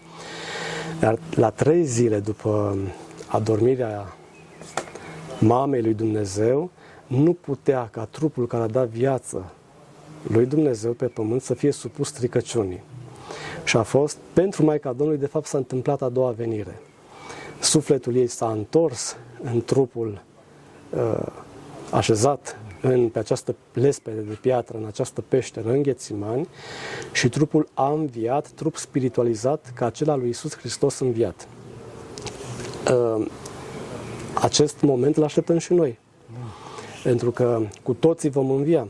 Iar 1.02 1.20
la 1.36 1.50
trei 1.50 1.84
zile 1.84 2.20
după 2.20 2.78
adormirea 3.28 4.16
mamei 5.40 5.82
lui 5.82 5.94
Dumnezeu, 5.94 6.70
nu 7.08 7.34
putea 7.34 7.88
ca 7.92 8.06
trupul 8.06 8.48
care 8.48 8.64
a 8.64 8.68
dat 8.68 8.88
viață 8.88 9.52
lui 10.28 10.46
Dumnezeu 10.46 10.92
pe 10.92 11.06
pământ 11.06 11.42
să 11.42 11.54
fie 11.54 11.72
supus 11.72 12.08
stricăciunii. 12.08 12.84
Și 13.64 13.78
a 13.78 13.84
fost, 13.84 14.18
pentru 14.34 14.64
Maica 14.64 14.94
Domnului, 14.94 15.20
de 15.20 15.26
fapt 15.26 15.46
s-a 15.46 15.58
întâmplat 15.58 16.02
a 16.02 16.10
doua 16.10 16.32
venire. 16.32 16.82
Sufletul 17.60 18.16
ei 18.16 18.28
s-a 18.28 18.52
întors 18.52 19.16
în 19.44 19.62
trupul 19.62 20.22
uh, 20.90 21.28
așezat 21.92 22.60
în, 22.82 23.10
pe 23.10 23.20
această 23.20 23.56
lespede 23.74 24.20
de 24.20 24.38
piatră, 24.42 24.78
în 24.78 24.86
această 24.86 25.24
peșteră, 25.28 25.70
în 25.70 25.82
Ghețimani, 25.82 26.48
și 27.12 27.30
trupul 27.30 27.68
a 27.74 27.92
înviat, 27.92 28.48
trup 28.48 28.76
spiritualizat, 28.76 29.72
ca 29.76 29.86
acela 29.86 30.16
lui 30.16 30.30
Isus 30.30 30.58
Hristos 30.58 31.00
înviat. 31.00 31.48
Uh, 32.92 33.26
acest 34.34 34.82
moment 34.82 35.18
îl 35.18 35.24
așteptăm 35.24 35.58
și 35.58 35.74
noi. 35.74 36.00
Pentru 37.04 37.32
că 37.32 37.62
cu 37.84 37.94
toții 37.94 38.30
vom 38.30 38.50
învia. 38.50 38.88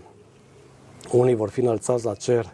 Unii 1.11 1.35
vor 1.35 1.49
fi 1.49 1.59
înălțați 1.59 2.05
la 2.05 2.13
cer 2.13 2.53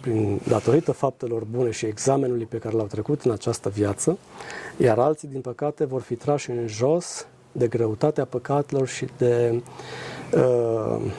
prin 0.00 0.40
datorită 0.48 0.92
faptelor 0.92 1.44
bune 1.44 1.70
și 1.70 1.86
examenului 1.86 2.44
pe 2.44 2.58
care 2.58 2.76
l-au 2.76 2.86
trecut 2.86 3.22
în 3.22 3.30
această 3.30 3.68
viață, 3.68 4.18
iar 4.76 4.98
alții, 4.98 5.28
din 5.28 5.40
păcate, 5.40 5.84
vor 5.84 6.00
fi 6.00 6.14
trași 6.14 6.50
în 6.50 6.66
jos 6.66 7.26
de 7.52 7.66
greutatea 7.66 8.24
păcatelor 8.24 8.88
și 8.88 9.06
de... 9.18 9.62
Uh, 10.34 11.12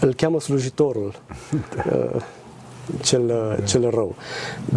îl 0.00 0.14
cheamă 0.14 0.40
slujitorul. 0.40 1.14
Uh, 1.92 2.22
cel, 3.02 3.58
cel 3.64 3.90
rău. 3.90 4.14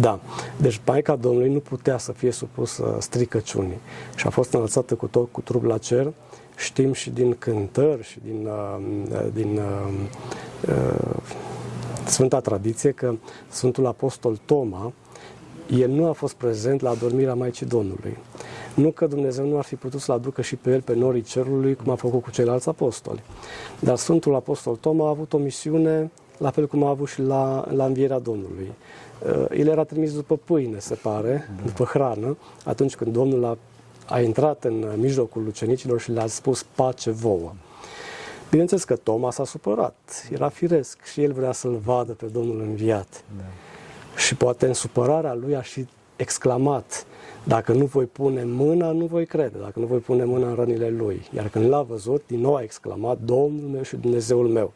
Da. 0.00 0.20
Deci 0.56 0.80
Maica 0.86 1.16
Domnului 1.16 1.52
nu 1.52 1.58
putea 1.58 1.98
să 1.98 2.12
fie 2.12 2.30
supusă 2.30 2.96
stricăciunii 3.00 3.78
și 4.16 4.26
a 4.26 4.30
fost 4.30 4.52
înălțată 4.52 4.94
cu 4.94 5.06
tot 5.06 5.28
cu 5.32 5.40
trup 5.40 5.64
la 5.64 5.78
cer. 5.78 6.12
Știm 6.56 6.92
și 6.92 7.10
din 7.10 7.36
cântări 7.38 8.02
și 8.02 8.18
din, 8.24 8.46
uh, 8.46 9.26
din 9.32 9.56
uh, 9.56 9.92
uh, 10.68 11.16
Sfânta 12.06 12.40
tradiție 12.40 12.90
că 12.90 13.14
Sfântul 13.48 13.86
Apostol 13.86 14.38
Toma, 14.44 14.92
el 15.70 15.90
nu 15.90 16.08
a 16.08 16.12
fost 16.12 16.34
prezent 16.34 16.80
la 16.80 16.90
adormirea 16.90 17.34
Maicii 17.34 17.66
Domnului. 17.66 18.16
Nu 18.74 18.90
că 18.90 19.06
Dumnezeu 19.06 19.48
nu 19.48 19.56
ar 19.58 19.64
fi 19.64 19.74
putut 19.74 20.00
să-l 20.00 20.14
aducă 20.14 20.42
și 20.42 20.56
pe 20.56 20.70
el 20.70 20.80
pe 20.80 20.94
norii 20.94 21.22
cerului, 21.22 21.74
cum 21.74 21.92
a 21.92 21.94
făcut 21.94 22.22
cu 22.22 22.30
ceilalți 22.30 22.68
apostoli. 22.68 23.22
Dar 23.80 23.96
Sfântul 23.96 24.34
Apostol 24.34 24.76
Toma 24.76 25.06
a 25.06 25.08
avut 25.08 25.32
o 25.32 25.38
misiune, 25.38 26.10
la 26.38 26.50
fel 26.50 26.66
cum 26.66 26.84
a 26.84 26.88
avut 26.88 27.08
și 27.08 27.22
la, 27.22 27.64
la 27.70 27.84
învierea 27.84 28.18
Domnului. 28.18 28.72
Uh, 29.26 29.58
el 29.58 29.66
era 29.66 29.84
trimis 29.84 30.14
după 30.14 30.36
pâine, 30.44 30.78
se 30.78 30.94
pare, 30.94 31.48
după 31.64 31.84
hrană, 31.84 32.36
atunci 32.64 32.96
când 32.96 33.12
Domnul 33.12 33.44
a, 33.44 33.58
a 34.06 34.20
intrat 34.20 34.64
în 34.64 34.92
mijlocul 34.96 35.46
ucenicilor 35.46 36.00
și 36.00 36.10
le-a 36.10 36.26
spus 36.26 36.62
pace 36.62 37.10
vouă. 37.10 37.52
Bineînțeles 38.50 38.84
că 38.84 38.96
Toma 38.96 39.30
s-a 39.30 39.44
supărat, 39.44 40.28
era 40.32 40.48
firesc 40.48 41.04
și 41.04 41.22
el 41.22 41.32
vrea 41.32 41.52
să-l 41.52 41.80
vadă 41.84 42.12
pe 42.12 42.26
Domnul 42.26 42.60
înviat. 42.60 43.24
Da. 43.36 43.44
Și 44.16 44.34
poate 44.34 44.66
în 44.66 44.74
supărarea 44.74 45.34
lui 45.34 45.56
a 45.56 45.62
și 45.62 45.86
exclamat, 46.16 47.06
dacă 47.44 47.72
nu 47.72 47.84
voi 47.84 48.04
pune 48.04 48.44
mâna, 48.44 48.90
nu 48.90 49.06
voi 49.06 49.26
crede, 49.26 49.58
dacă 49.58 49.78
nu 49.78 49.86
voi 49.86 49.98
pune 49.98 50.24
mâna 50.24 50.48
în 50.48 50.54
rănile 50.54 50.88
lui. 50.88 51.28
Iar 51.34 51.48
când 51.48 51.68
l-a 51.68 51.82
văzut, 51.82 52.22
din 52.26 52.40
nou 52.40 52.54
a 52.54 52.62
exclamat, 52.62 53.18
Domnul 53.20 53.68
meu 53.72 53.82
și 53.82 53.96
Dumnezeul 53.96 54.48
meu. 54.48 54.72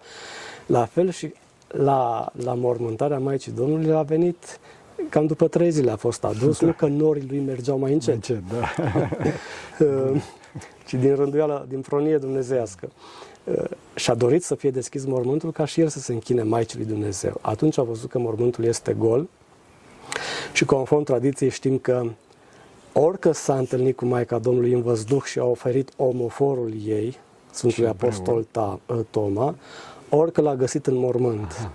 La 0.67 0.85
fel 0.85 1.11
și 1.11 1.33
la, 1.69 2.33
la 2.33 2.55
mormântarea 2.55 3.19
Maicii 3.19 3.53
Domnului 3.53 3.93
a 3.93 4.03
venit 4.03 4.59
cam 5.09 5.27
după 5.27 5.49
trei 5.49 5.71
zile 5.71 5.91
a 5.91 5.97
fost 5.97 6.25
adus, 6.25 6.61
da. 6.61 6.67
nu 6.67 6.73
că 6.73 6.87
norii 6.87 7.27
lui 7.29 7.39
mergeau 7.39 7.79
mai 7.79 7.93
încet, 7.93 8.15
încet 8.15 8.43
da. 8.49 8.69
Uh, 9.81 10.23
ci 10.87 10.95
din 10.95 11.15
rânduială, 11.15 11.67
din 11.69 11.81
fronie 11.81 12.19
dumnezească. 12.19 12.89
Uh, 13.45 13.65
și-a 13.95 14.15
dorit 14.15 14.43
să 14.43 14.55
fie 14.55 14.71
deschis 14.71 15.05
mormântul 15.05 15.53
ca 15.53 15.65
și 15.65 15.81
el 15.81 15.89
să 15.89 15.99
se 15.99 16.13
închine 16.13 16.43
Maicii 16.43 16.79
lui 16.79 16.87
Dumnezeu. 16.87 17.39
Atunci 17.41 17.79
a 17.79 17.83
văzut 17.83 18.11
că 18.11 18.19
mormântul 18.19 18.65
este 18.65 18.93
gol 18.93 19.29
și 20.53 20.65
conform 20.65 21.03
tradiției 21.03 21.51
știm 21.51 21.79
că 21.79 22.07
orică 22.93 23.33
s-a 23.33 23.59
întâlnit 23.59 23.97
cu 23.97 24.05
Maica 24.05 24.39
Domnului 24.39 24.73
în 24.73 24.83
văzduh 24.83 25.23
și 25.23 25.39
a 25.39 25.45
oferit 25.45 25.91
omoforul 25.97 26.73
ei, 26.87 27.19
Sfântului 27.51 27.89
Apostol 27.89 28.47
Ta, 28.51 28.81
uh, 28.87 28.99
Toma, 29.11 29.55
orică 30.09 30.41
l-a 30.41 30.57
găsit 30.57 30.87
în 30.87 30.97
mormânt. 30.97 31.57
Aha. 31.59 31.73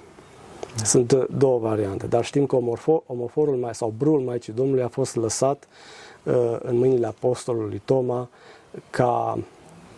Sunt 0.83 1.27
două 1.37 1.59
variante, 1.59 2.07
dar 2.07 2.25
știm 2.25 2.45
că 2.45 2.55
omofor, 2.55 3.01
omoforul 3.05 3.55
mai, 3.55 3.75
sau 3.75 3.93
brul 3.97 4.19
Maicii 4.19 4.53
Domnului 4.53 4.83
a 4.83 4.87
fost 4.87 5.15
lăsat 5.15 5.67
uh, 6.23 6.33
în 6.59 6.77
mâinile 6.77 7.07
apostolului 7.07 7.81
Toma 7.85 8.29
ca 8.89 9.37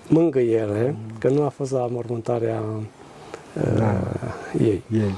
mângâiere, 0.08 0.96
mm. 0.98 1.18
că 1.20 1.30
nu 1.30 1.44
a 1.44 1.50
fost 1.50 1.72
la 1.72 1.88
mormântarea 1.92 2.62
uh, 2.62 3.78
da. 3.78 3.96
ei. 4.60 4.84
ei. 4.92 5.14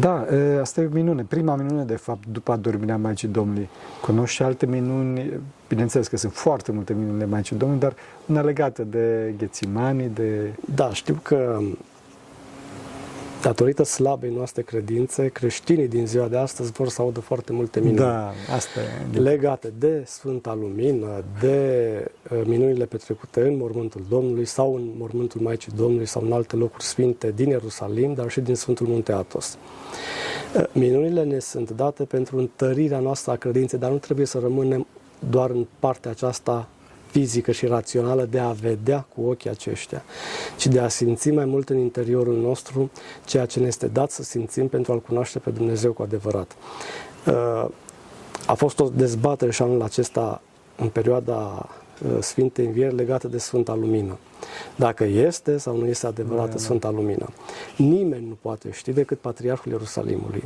Da, 0.00 0.26
asta 0.60 0.80
e 0.80 0.86
o 0.86 0.88
minune. 0.92 1.24
Prima 1.28 1.56
minune, 1.56 1.82
de 1.84 1.96
fapt, 1.96 2.26
după 2.32 2.52
adormirea 2.52 2.96
Maicii 2.96 3.28
Domnului. 3.28 3.68
Cunoști 4.00 4.34
și 4.34 4.42
alte 4.42 4.66
minuni, 4.66 5.40
bineînțeles 5.68 6.08
că 6.08 6.16
sunt 6.16 6.32
foarte 6.32 6.72
multe 6.72 6.92
minuni 6.92 7.18
de 7.18 7.24
Maicii 7.24 7.56
Domnului, 7.56 7.82
dar 7.82 7.94
una 8.26 8.40
legată 8.40 8.82
de 8.82 9.34
Ghețimani, 9.38 10.10
de... 10.14 10.54
Da, 10.74 10.92
știu 10.92 11.18
că 11.22 11.58
datorită 13.42 13.82
slabei 13.82 14.30
noastre 14.30 14.62
credințe, 14.62 15.28
creștinii 15.28 15.88
din 15.88 16.06
ziua 16.06 16.28
de 16.28 16.36
astăzi 16.36 16.72
vor 16.72 16.88
să 16.88 17.02
audă 17.02 17.20
foarte 17.20 17.52
multe 17.52 17.80
minuni. 17.80 17.98
Da, 17.98 18.32
asta 18.54 18.80
e. 19.14 19.18
Legate 19.18 19.72
de 19.78 20.02
Sfânta 20.06 20.54
Lumină, 20.54 21.24
de 21.40 22.10
uh, 22.30 22.40
minunile 22.44 22.84
petrecute 22.84 23.40
în 23.40 23.56
mormântul 23.56 24.04
Domnului 24.08 24.44
sau 24.44 24.74
în 24.74 24.90
mormântul 24.96 25.40
Maicii 25.40 25.72
Domnului 25.76 26.06
sau 26.06 26.22
în 26.24 26.32
alte 26.32 26.56
locuri 26.56 26.84
sfinte 26.84 27.32
din 27.34 27.48
Ierusalim, 27.48 28.14
dar 28.14 28.30
și 28.30 28.40
din 28.40 28.54
Sfântul 28.54 28.86
Munte 28.86 29.12
Atos. 29.12 29.58
Uh, 30.56 30.64
minunile 30.72 31.24
ne 31.24 31.38
sunt 31.38 31.70
date 31.70 32.04
pentru 32.04 32.38
întărirea 32.38 32.98
noastră 32.98 33.32
a 33.32 33.36
credinței, 33.36 33.78
dar 33.78 33.90
nu 33.90 33.98
trebuie 33.98 34.26
să 34.26 34.38
rămânem 34.38 34.86
doar 35.30 35.50
în 35.50 35.66
partea 35.78 36.10
aceasta 36.10 36.68
fizică 37.12 37.52
și 37.52 37.66
rațională 37.66 38.24
de 38.24 38.38
a 38.38 38.50
vedea 38.50 39.06
cu 39.14 39.22
ochii 39.28 39.50
aceștia, 39.50 40.02
ci 40.56 40.66
de 40.66 40.78
a 40.78 40.88
simți 40.88 41.30
mai 41.30 41.44
mult 41.44 41.68
în 41.68 41.78
interiorul 41.78 42.36
nostru 42.36 42.90
ceea 43.24 43.46
ce 43.46 43.60
ne 43.60 43.66
este 43.66 43.86
dat 43.86 44.10
să 44.10 44.22
simțim 44.22 44.68
pentru 44.68 44.92
a-L 44.92 45.00
cunoaște 45.00 45.38
pe 45.38 45.50
Dumnezeu 45.50 45.92
cu 45.92 46.02
adevărat. 46.02 46.56
Uh, 47.26 47.68
a 48.46 48.54
fost 48.54 48.80
o 48.80 48.88
dezbatere 48.88 49.50
și 49.50 49.62
anul 49.62 49.82
acesta 49.82 50.42
în 50.76 50.88
perioada 50.88 51.68
uh, 52.04 52.16
Sfintei 52.20 52.66
Învieri 52.66 52.94
legată 52.94 53.28
de 53.28 53.38
Sfânta 53.38 53.74
Lumină. 53.74 54.18
Dacă 54.76 55.04
este 55.04 55.56
sau 55.56 55.76
nu 55.76 55.86
este 55.86 56.06
adevărată 56.06 56.46
da, 56.46 56.52
da. 56.52 56.58
Sfânta 56.58 56.90
Lumină. 56.90 57.28
Nimeni 57.76 58.26
nu 58.28 58.36
poate 58.40 58.68
ști 58.72 58.92
decât 58.92 59.18
Patriarhul 59.18 59.72
Ierusalimului. 59.72 60.44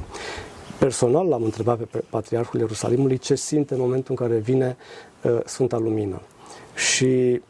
Personal 0.79 1.27
l-am 1.27 1.43
întrebat 1.43 1.79
pe 1.79 2.03
Patriarhul 2.11 2.61
Ierusalimului 2.61 3.19
ce 3.19 3.35
simte 3.35 3.75
în 3.75 3.81
momentul 3.81 4.17
în 4.19 4.27
care 4.27 4.39
vine 4.39 4.77
uh, 5.23 5.39
Sfânta 5.45 5.79
Lumină. 5.79 6.21
Și 6.75 7.43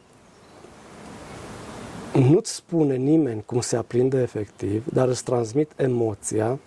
nu-ți 2.12 2.54
spune 2.54 2.96
nimeni 2.96 3.42
cum 3.46 3.60
se 3.60 3.76
aprinde 3.76 4.20
efectiv, 4.20 4.84
dar 4.92 5.08
îți 5.08 5.24
transmit 5.24 5.70
emoția 5.76 6.58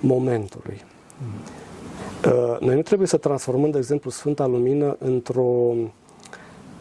momentului. 0.00 0.84
Mm. 1.18 2.66
Noi 2.66 2.74
nu 2.74 2.82
trebuie 2.82 3.08
să 3.08 3.16
transformăm, 3.16 3.70
de 3.70 3.78
exemplu, 3.78 4.10
Sfânta 4.10 4.46
Lumină 4.46 4.96
într-o 4.98 5.74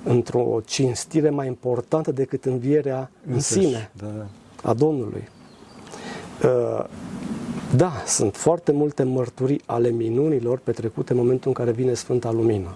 într-o 0.04 0.60
cinstire 0.66 1.30
mai 1.30 1.48
importantă 1.48 2.12
decât 2.12 2.46
învierea 2.46 3.12
în 3.32 3.40
sine 3.40 3.92
da, 3.94 4.06
da. 4.06 4.26
a 4.70 4.74
Domnului. 4.74 5.30
Uh, 6.44 6.86
da, 7.76 7.92
sunt 8.06 8.36
foarte 8.36 8.72
multe 8.72 9.04
mărturii 9.04 9.62
ale 9.66 9.90
minunilor 9.90 10.58
petrecute 10.58 11.12
în 11.12 11.18
momentul 11.18 11.48
în 11.48 11.54
care 11.54 11.72
vine 11.72 11.94
Sfânta 11.94 12.32
Lumină. 12.32 12.76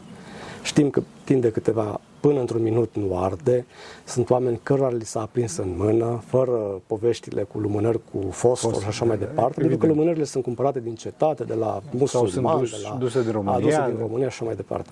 Știm 0.64 0.90
că 0.90 1.02
timp 1.24 1.42
de 1.42 1.52
câteva 1.52 2.02
până 2.26 2.40
într-un 2.40 2.62
minut 2.62 2.96
nu 2.96 3.18
arde. 3.18 3.66
Sunt 4.04 4.30
oameni 4.30 4.60
cărora 4.64 4.90
li 4.90 5.06
s-a 5.06 5.22
aprins 5.22 5.58
în 5.58 5.74
mână, 5.78 6.24
fără 6.26 6.82
poveștile 6.88 7.44
cu 7.44 7.60
lumânări 7.60 8.00
cu 8.12 8.32
fosfor 8.32 8.82
și 8.82 8.88
așa 8.88 9.06
mai 9.06 9.18
departe, 9.18 9.60
pentru 9.60 9.78
că 9.78 9.86
lumânările 9.86 10.24
sunt 10.24 10.44
cumpărate 10.44 10.80
din 10.80 10.96
cetate, 10.96 11.44
de 11.44 11.54
la 11.54 11.82
musulmani, 11.92 12.60
dus, 12.60 12.72
de 12.72 12.88
la 12.90 12.96
duse 12.96 13.22
din 13.22 13.32
România, 13.32 13.58
aduse 13.58 13.84
din 13.88 13.98
România 14.00 14.30
și 14.30 14.34
așa 14.34 14.46
mai 14.46 14.56
departe. 14.56 14.90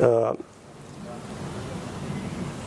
Uh, 0.00 0.38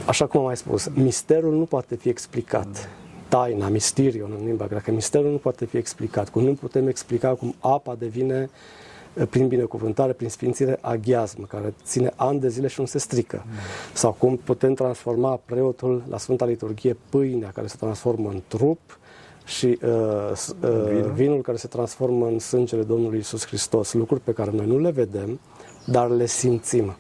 așa 0.06 0.26
cum 0.26 0.40
am 0.40 0.46
mai 0.46 0.58
spus, 0.58 0.90
misterul 0.94 1.54
nu 1.54 1.64
poate 1.64 1.96
fi 1.96 2.10
explicat. 2.10 2.90
Taina, 3.28 3.68
misterion 3.68 4.32
în 4.40 4.46
limba 4.46 4.68
greacă, 4.68 4.92
misterul 4.92 5.32
nu 5.32 5.38
poate 5.38 5.66
fi 5.66 5.78
explicat. 5.78 6.30
Cum 6.30 6.44
nu 6.44 6.54
putem 6.54 6.88
explica 6.88 7.30
cum 7.34 7.56
apa 7.60 7.96
devine 8.00 8.42
uh, 8.42 8.85
prin 9.30 9.48
binecuvântare, 9.48 10.14
prin 10.14 10.30
sfințire, 10.30 10.78
aghiazm, 10.82 11.48
care 11.48 11.74
ține 11.84 12.12
ani 12.16 12.40
de 12.40 12.50
zile 12.50 12.68
și 12.68 12.80
nu 12.80 12.86
se 12.86 12.98
strică. 12.98 13.44
Mm. 13.46 13.54
Sau 13.94 14.16
cum 14.20 14.38
putem 14.38 14.74
transforma 14.74 15.40
preotul 15.46 16.04
la 16.10 16.18
Sfânta 16.18 16.46
Liturghie 16.46 16.98
pâinea 17.10 17.52
care 17.54 17.68
se 17.68 17.76
transformă 17.80 18.30
în 18.30 18.42
trup 18.48 19.00
și 19.46 19.80
uh, 19.84 20.32
uh, 20.62 21.12
vinul 21.14 21.42
care 21.42 21.58
se 21.58 21.68
transformă 21.68 22.28
în 22.28 22.40
sângele 22.40 22.84
Domnului 22.84 23.20
Isus 23.20 23.46
Hristos, 23.46 23.94
lucruri 23.94 24.22
pe 24.22 24.34
care 24.34 24.52
noi 24.52 24.66
nu 24.66 24.80
le 24.80 24.92
vedem, 24.92 25.40
dar 25.86 26.10
le 26.10 26.26
simțim. 26.26 26.96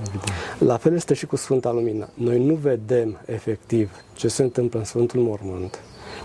Evident. 0.00 0.24
La 0.58 0.76
fel 0.76 0.94
este 0.94 1.14
și 1.14 1.26
cu 1.26 1.36
Sfânta 1.36 1.72
Lumină. 1.72 2.08
Noi 2.14 2.44
nu 2.44 2.54
vedem 2.54 3.20
efectiv 3.26 3.90
ce 4.14 4.28
se 4.28 4.42
întâmplă 4.42 4.78
în 4.78 4.84
Sfântul 4.84 5.20
Mormânt. 5.20 5.80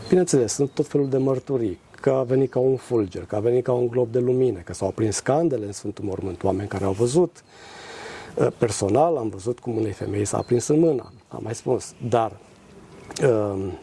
Bineînțeles, 0.08 0.54
sunt 0.54 0.69
tot 0.69 0.88
felul 0.88 1.10
de 1.10 1.17
mărturii 1.17 1.80
că 1.99 2.10
a 2.10 2.23
venit 2.23 2.51
ca 2.51 2.60
un 2.60 2.75
fulger, 2.75 3.23
că 3.25 3.36
a 3.36 3.39
venit 3.39 3.63
ca 3.63 3.71
un 3.71 3.88
glob 3.88 4.12
de 4.12 4.19
lumină, 4.19 4.60
că 4.60 4.73
s-au 4.73 4.91
prins 4.91 5.15
scandele 5.15 5.65
în 5.65 5.71
Sfântul 5.71 6.05
Mormânt, 6.05 6.43
oameni 6.43 6.67
care 6.67 6.83
au 6.83 6.91
văzut. 6.91 7.43
Uh, 8.36 8.47
personal 8.57 9.17
am 9.17 9.29
văzut 9.29 9.60
cum 9.60 9.75
unei 9.75 9.91
femei 9.91 10.25
s-a 10.25 10.41
prins 10.41 10.67
în 10.67 10.79
mână, 10.79 11.12
am 11.27 11.39
mai 11.43 11.55
spus, 11.55 11.93
dar 12.10 12.31
um, 13.23 13.77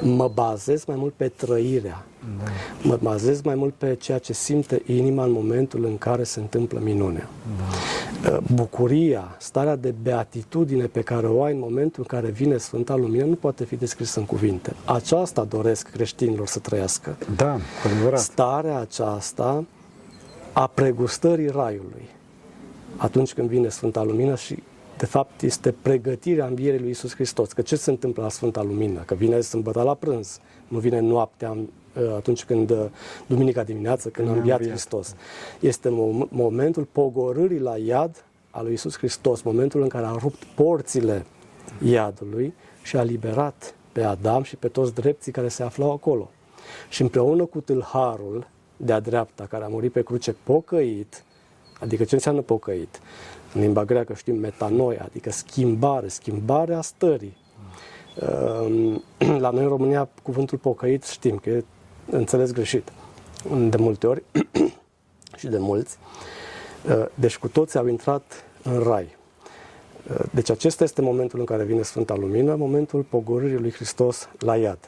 mă 0.00 0.30
bazez 0.34 0.84
mai 0.84 0.96
mult 0.96 1.12
pe 1.12 1.28
trăirea, 1.28 2.04
da. 2.38 2.50
mă 2.82 2.98
bazez 3.02 3.40
mai 3.40 3.54
mult 3.54 3.74
pe 3.74 3.94
ceea 3.94 4.18
ce 4.18 4.32
simte 4.32 4.82
inima 4.86 5.24
în 5.24 5.30
momentul 5.30 5.84
în 5.84 5.98
care 5.98 6.24
se 6.24 6.40
întâmplă 6.40 6.80
minunea. 6.82 7.28
Da. 7.58 7.64
Uh, 8.30 8.38
bucuria, 8.54 9.36
starea 9.38 9.76
de 9.76 9.94
beatitudine 10.02 10.84
pe 10.84 11.00
care 11.00 11.26
o 11.26 11.42
ai 11.42 11.52
în 11.52 11.58
momentul 11.58 12.06
în 12.08 12.18
care 12.18 12.32
vine 12.32 12.56
Sfânta 12.56 12.96
Lumină 12.96 13.24
nu 13.24 13.34
poate 13.34 13.64
fi 13.64 13.76
descrisă 13.76 14.18
în 14.18 14.24
cuvinte. 14.24 14.72
Aceasta 14.84 15.44
doresc 15.44 15.90
creștinilor 15.90 16.46
să 16.46 16.58
trăiască. 16.58 17.16
Da, 17.36 17.58
adevărat. 17.84 18.20
Starea 18.20 18.78
aceasta 18.78 19.64
a 20.52 20.66
pregustării 20.66 21.48
raiului 21.48 22.08
atunci 22.96 23.32
când 23.32 23.48
vine 23.48 23.68
Sfânta 23.68 24.02
Lumină 24.02 24.36
și 24.36 24.62
de 24.98 25.06
fapt, 25.06 25.42
este 25.42 25.74
pregătirea 25.82 26.46
învierii 26.46 26.80
lui 26.80 26.90
Isus 26.90 27.14
Hristos. 27.14 27.52
Că 27.52 27.62
ce 27.62 27.76
se 27.76 27.90
întâmplă 27.90 28.22
la 28.22 28.28
Sfânta 28.28 28.62
Lumină? 28.62 29.00
Că 29.00 29.14
vine 29.14 29.40
sâmbătă 29.40 29.82
la 29.82 29.94
prânz, 29.94 30.40
nu 30.68 30.78
vine 30.78 31.00
noaptea 31.00 31.50
uh, 31.50 31.58
atunci 32.16 32.44
când, 32.44 32.70
uh, 32.70 32.84
duminica 33.26 33.62
dimineață, 33.62 34.08
când 34.08 34.28
a 34.28 34.32
înviat 34.32 34.66
Hristos. 34.66 35.14
Este 35.60 35.88
momentul 36.28 36.88
pogorârii 36.92 37.58
la 37.58 37.76
iad 37.76 38.24
a 38.50 38.62
lui 38.62 38.72
Isus 38.72 38.96
Hristos, 38.96 39.42
momentul 39.42 39.82
în 39.82 39.88
care 39.88 40.06
a 40.06 40.16
rupt 40.18 40.44
porțile 40.44 41.26
iadului 41.82 42.54
și 42.82 42.96
a 42.96 43.02
liberat 43.02 43.74
pe 43.92 44.02
Adam 44.02 44.42
și 44.42 44.56
pe 44.56 44.68
toți 44.68 44.94
drepții 44.94 45.32
care 45.32 45.48
se 45.48 45.62
aflau 45.62 45.92
acolo. 45.92 46.30
Și 46.88 47.02
împreună 47.02 47.44
cu 47.44 47.60
tâlharul 47.60 48.46
de-a 48.76 49.00
dreapta, 49.00 49.46
care 49.46 49.64
a 49.64 49.68
murit 49.68 49.92
pe 49.92 50.02
cruce 50.02 50.36
pocăit, 50.42 51.24
adică 51.80 52.04
ce 52.04 52.14
înseamnă 52.14 52.40
pocăit? 52.40 53.00
În 53.54 53.60
limba 53.60 53.84
greacă 53.84 54.14
știm 54.14 54.36
metanoia, 54.36 55.02
adică 55.04 55.30
schimbare, 55.30 56.08
schimbarea 56.08 56.80
stării. 56.80 57.36
Ehm, 58.20 59.02
la 59.44 59.50
noi 59.50 59.62
în 59.62 59.68
România 59.68 60.08
cuvântul 60.22 60.58
pocăit 60.58 61.04
știm 61.04 61.36
că 61.36 61.50
e 61.50 61.64
înțeles 62.10 62.52
greșit 62.52 62.92
de 63.68 63.76
multe 63.76 64.06
ori 64.06 64.22
și 65.38 65.46
de 65.46 65.58
mulți. 65.58 65.96
Ehm, 66.88 67.10
deci 67.14 67.36
cu 67.36 67.48
toți 67.48 67.78
au 67.78 67.86
intrat 67.86 68.44
în 68.62 68.78
rai. 68.78 69.16
Ehm, 70.10 70.28
deci 70.30 70.50
acesta 70.50 70.84
este 70.84 71.00
momentul 71.00 71.38
în 71.38 71.44
care 71.44 71.64
vine 71.64 71.82
Sfânta 71.82 72.14
Lumină, 72.14 72.54
momentul 72.54 73.02
pogorârii 73.02 73.58
lui 73.58 73.72
Hristos 73.72 74.28
la 74.38 74.56
iad. 74.56 74.78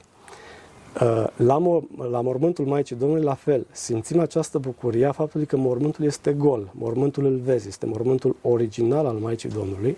Uh, 1.00 1.24
la, 1.36 1.82
la 2.10 2.20
mormântul 2.20 2.64
Maicii 2.64 2.96
Domnului, 2.96 3.24
la 3.24 3.34
fel, 3.34 3.66
simțim 3.70 4.20
această 4.20 4.58
bucurie 4.58 5.06
a 5.06 5.12
faptului 5.12 5.46
că 5.46 5.56
mormântul 5.56 6.04
este 6.04 6.32
gol. 6.32 6.70
Mormântul 6.72 7.24
îl 7.24 7.40
vezi, 7.44 7.68
este 7.68 7.86
mormântul 7.86 8.36
original 8.42 9.06
al 9.06 9.14
Maicii 9.14 9.48
Domnului, 9.48 9.96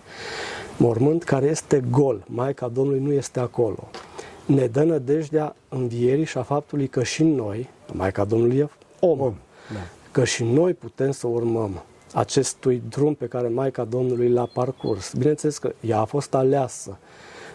mormânt 0.76 1.22
care 1.22 1.46
este 1.46 1.82
gol. 1.90 2.24
Maica 2.26 2.68
Domnului 2.68 3.00
nu 3.00 3.12
este 3.12 3.40
acolo. 3.40 3.88
Ne 4.48 4.66
dă 4.66 4.82
nădejdea 4.82 5.56
învierii 5.68 6.24
și 6.24 6.38
a 6.38 6.42
faptului 6.42 6.86
că 6.86 7.02
și 7.02 7.22
noi, 7.22 7.68
Maica 7.92 8.24
Domnului 8.24 8.56
e 8.56 8.68
om, 9.00 9.20
om 9.20 9.34
da. 9.72 9.80
că 10.10 10.24
și 10.24 10.44
noi 10.44 10.74
putem 10.74 11.10
să 11.10 11.26
urmăm 11.26 11.82
acestui 12.14 12.82
drum 12.88 13.14
pe 13.14 13.26
care 13.26 13.48
Maica 13.48 13.84
Domnului 13.84 14.30
l-a 14.30 14.46
parcurs. 14.52 15.12
Bineînțeles 15.12 15.58
că 15.58 15.72
ea 15.80 15.98
a 15.98 16.04
fost 16.04 16.34
aleasă 16.34 16.98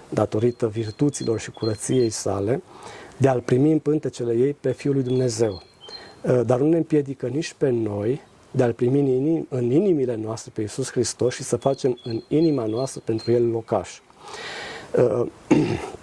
datorită 0.09 0.67
virtuților 0.67 1.39
și 1.39 1.51
curăției 1.51 2.09
sale, 2.09 2.63
de 3.17 3.27
a-L 3.27 3.41
primi 3.41 3.71
în 3.71 3.79
pântecele 3.79 4.33
ei 4.33 4.53
pe 4.53 4.71
Fiul 4.71 4.93
lui 4.93 5.03
Dumnezeu. 5.03 5.61
Uh, 6.21 6.41
dar 6.45 6.59
nu 6.59 6.67
ne 6.67 6.77
împiedică 6.77 7.27
nici 7.27 7.53
pe 7.53 7.69
noi 7.69 8.21
de 8.51 8.63
a-L 8.63 8.73
primi 8.73 8.99
în, 8.99 9.05
inim, 9.05 9.47
în 9.49 9.71
inimile 9.71 10.15
noastre 10.15 10.51
pe 10.53 10.61
Iisus 10.61 10.91
Hristos 10.91 11.33
și 11.33 11.43
să 11.43 11.55
facem 11.55 11.99
în 12.03 12.21
inima 12.27 12.65
noastră 12.65 13.01
pentru 13.05 13.31
El 13.31 13.49
locaș. 13.49 13.99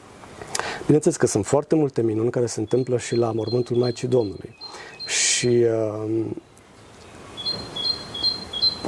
Uh, 0.91 0.97
bineînțeles 0.97 1.17
că 1.17 1.27
sunt 1.27 1.47
foarte 1.47 1.75
multe 1.75 2.03
minuni 2.03 2.31
care 2.31 2.47
se 2.47 2.61
întâmplă 2.61 2.99
și 2.99 3.17
la 3.17 3.33
mormântul 3.33 3.77
Maicii 3.77 4.09
Domnului. 4.09 4.57
Și 5.07 5.47
uh, 5.47 6.27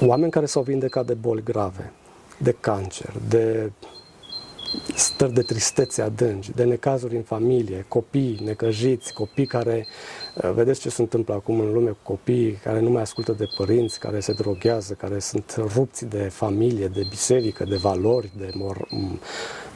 oameni 0.01 0.31
care 0.31 0.47
s-au 0.47 0.63
vindecat 0.63 1.07
de 1.07 1.15
boli 1.15 1.43
grave, 1.43 1.93
de 2.39 2.57
cancer, 2.61 3.13
de 3.29 3.73
stări 4.95 5.33
de 5.33 5.43
tristețe 5.43 6.03
adânci, 6.03 6.51
de 6.51 6.65
necazuri 6.65 7.17
în 7.17 7.23
familie, 7.23 7.85
copii 7.89 8.41
necăjiți, 8.45 9.13
copii 9.13 9.47
care, 9.47 9.87
uh, 10.35 10.51
vedeți 10.51 10.81
ce 10.81 10.89
se 10.89 11.03
întâmplă 11.03 11.35
acum 11.35 11.61
în 11.61 11.73
lume 11.73 11.91
cu 11.91 11.99
copiii 12.03 12.53
care 12.53 12.81
nu 12.81 12.91
mai 12.91 13.03
ascultă 13.03 13.33
de 13.33 13.47
părinți, 13.57 13.99
care 13.99 14.21
se 14.21 14.33
droghează, 14.33 14.95
care 14.95 15.19
sunt 15.19 15.55
rupți 15.75 16.05
de 16.05 16.29
familie, 16.33 16.87
de 16.87 17.07
biserică, 17.09 17.65
de 17.65 17.77
valori, 17.77 18.31
de 18.37 18.51
mor, 18.55 18.89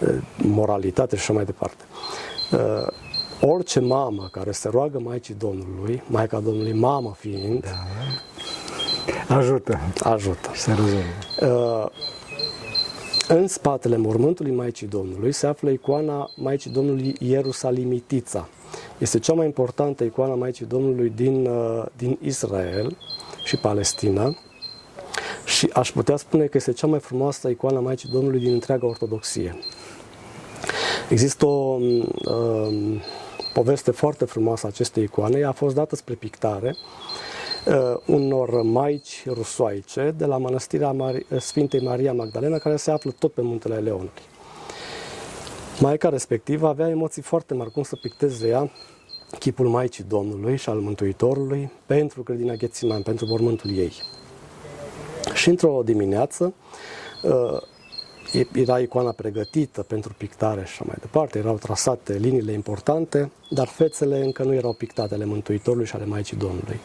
uh, 0.01 0.09
moralitate 0.37 1.17
și 1.17 1.23
așa 1.23 1.33
mai 1.33 1.45
departe. 1.45 1.85
Uh, 2.53 2.87
orice 3.41 3.81
mamă 3.81 4.29
care 4.33 4.53
se 4.53 4.69
roagă 4.69 4.99
Maicii 4.99 5.35
Domnului, 5.35 6.03
Maica 6.07 6.41
Domnului, 6.41 6.73
mamă 6.73 7.15
fiind, 7.19 7.65
da. 9.29 9.37
ajută. 9.37 9.79
Ajută. 10.03 10.51
Se 10.55 10.73
rezolvă. 10.73 11.93
În 13.29 13.47
spatele 13.47 13.97
mormântului 13.97 14.53
Maicii 14.53 14.87
Domnului 14.87 15.33
se 15.33 15.47
află 15.47 15.71
icoana 15.71 16.31
Maicii 16.37 16.71
Domnului 16.71 17.15
Ierusalimitița. 17.19 18.49
Este 18.99 19.19
cea 19.19 19.33
mai 19.33 19.47
importantă 19.47 20.05
icoană 20.05 20.33
a 20.33 20.37
Maicii 20.37 20.67
Domnului 20.67 21.13
din, 21.17 21.47
uh, 21.47 21.85
din 21.97 22.19
Israel 22.23 22.97
și 23.45 23.57
Palestina 23.57 24.37
și 25.45 25.71
aș 25.73 25.93
putea 25.93 26.17
spune 26.17 26.45
că 26.45 26.57
este 26.57 26.73
cea 26.73 26.87
mai 26.87 26.99
frumoasă 26.99 27.49
icoană 27.49 27.77
a 27.77 27.81
Maicii 27.81 28.09
Domnului 28.09 28.41
din 28.41 28.53
întreaga 28.53 28.87
Ortodoxie. 28.87 29.59
Există 31.09 31.47
o 31.47 31.79
uh, 31.79 33.03
poveste 33.53 33.91
foarte 33.91 34.25
frumoasă 34.25 34.67
a 34.67 34.69
acestei 34.69 35.03
icoane. 35.03 35.39
Ea 35.39 35.49
a 35.49 35.53
fost 35.53 35.75
dată 35.75 35.97
spre 35.97 36.15
pictare 36.15 36.77
uh, 36.77 37.26
unor 38.07 38.63
maici 38.63 39.25
rusoaice 39.27 40.15
de 40.17 40.25
la 40.25 40.39
mănăstirea 40.39 40.93
Mari- 40.93 41.39
Sfintei 41.39 41.81
Maria 41.81 42.13
Magdalena, 42.13 42.59
care 42.59 42.77
se 42.77 42.91
află 42.91 43.11
tot 43.19 43.33
pe 43.33 43.41
muntele 43.41 43.79
Leonului. 43.79 44.23
Maica 45.81 46.09
respectivă 46.09 46.69
avea 46.69 46.89
emoții 46.89 47.23
foarte 47.23 47.55
mari, 47.55 47.71
cum 47.71 47.83
să 47.83 47.97
picteze 47.97 48.49
ea 48.49 48.71
chipul 49.39 49.69
Maicii 49.69 50.05
Domnului 50.05 50.57
și 50.57 50.69
al 50.69 50.79
Mântuitorului 50.79 51.73
pentru 51.87 52.23
grădina 52.23 52.55
Ghețiman, 52.55 53.03
pentru 53.03 53.27
mormântul 53.27 53.77
ei. 53.77 53.93
Și 55.35 55.49
într-o 55.49 55.83
dimineață, 55.85 56.55
uh, 57.23 57.63
era 58.53 58.79
icoana 58.79 59.11
pregătită 59.11 59.83
pentru 59.83 60.15
pictare 60.17 60.61
și 60.61 60.67
așa 60.67 60.85
mai 60.87 60.97
departe, 61.01 61.39
erau 61.39 61.57
trasate 61.57 62.13
liniile 62.13 62.53
importante, 62.53 63.31
dar 63.51 63.67
fețele 63.67 64.25
încă 64.25 64.43
nu 64.43 64.55
erau 64.55 64.73
pictate 64.73 65.15
ale 65.15 65.25
Mântuitorului 65.25 65.87
și 65.87 65.95
ale 65.95 66.05
Maicii 66.05 66.37
Domnului. 66.37 66.81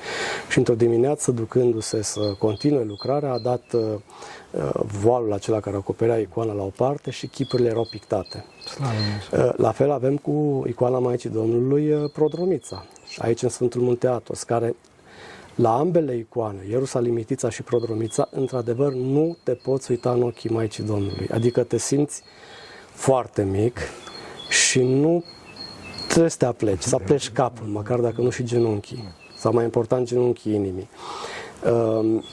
Și 0.50 0.58
într-o 0.58 0.76
dimineață, 0.76 1.32
ducându-se 1.32 2.02
să 2.02 2.36
continue 2.40 2.84
lucrarea, 2.84 3.32
a 3.32 3.40
dat 3.40 3.64
uh, 3.74 3.82
voalul 5.02 5.34
acela 5.34 5.60
care 5.60 5.76
acoperea 5.76 6.18
icoana 6.18 6.54
la 6.54 6.64
o 6.64 6.72
parte 6.76 7.12
și 7.12 7.28
chipurile 7.28 7.70
erau 7.70 7.88
pictate. 7.90 8.46
Uh, 9.32 9.50
la 9.56 9.72
fel 9.72 9.92
avem 9.92 10.18
cu 10.18 10.64
icoana 10.68 11.00
Maicii 11.00 11.30
Domnului 11.30 11.94
uh, 11.94 12.10
Prodromița, 12.14 12.86
aici 13.18 13.42
în 13.42 13.50
Sfântul 13.50 13.82
Munte 13.82 14.08
Atos, 14.08 14.44
care 14.44 14.76
la 15.56 15.78
ambele 15.78 16.16
icoane, 16.16 16.66
Ierusalimitița 16.70 17.50
și 17.50 17.62
Prodromița, 17.62 18.28
într-adevăr 18.32 18.94
nu 18.94 19.38
te 19.44 19.54
poți 19.54 19.92
uita 19.92 20.12
în 20.12 20.22
ochii 20.22 20.50
Maicii 20.50 20.84
Domnului. 20.84 21.28
Adică 21.32 21.64
te 21.64 21.78
simți 21.78 22.22
foarte 22.94 23.44
mic 23.44 23.80
și 24.50 24.84
nu 24.84 25.24
trebuie 26.08 26.30
să 26.30 26.38
te 26.38 26.46
apleci, 26.46 26.82
să 26.82 26.96
apleci 26.96 27.30
capul, 27.30 27.68
măcar 27.68 28.00
dacă 28.00 28.22
nu 28.22 28.30
și 28.30 28.44
genunchii. 28.44 29.14
Sau 29.38 29.54
mai 29.54 29.64
important, 29.64 30.08
genunchii 30.08 30.54
inimii. 30.54 30.90
Um, 31.72 32.24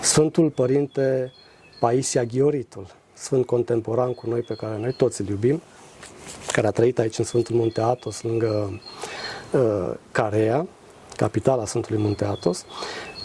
Sfântul 0.00 0.50
Părinte 0.50 1.32
Paisia 1.80 2.24
Ghioritul, 2.24 2.86
sfânt 3.12 3.46
contemporan 3.46 4.12
cu 4.14 4.28
noi 4.28 4.40
pe 4.40 4.54
care 4.54 4.78
noi 4.78 4.92
toți 4.92 5.20
îl 5.20 5.28
iubim, 5.28 5.62
care 6.52 6.66
a 6.66 6.70
trăit 6.70 6.98
aici 6.98 7.18
în 7.18 7.24
Sfântul 7.24 7.56
Munte 7.56 7.80
Atos, 7.80 8.22
lângă 8.22 8.70
Uh, 8.72 8.80
Carea, 10.10 10.66
capitala 11.16 11.66
Sfântului 11.66 12.02
Munte 12.02 12.24
Atos, 12.24 12.64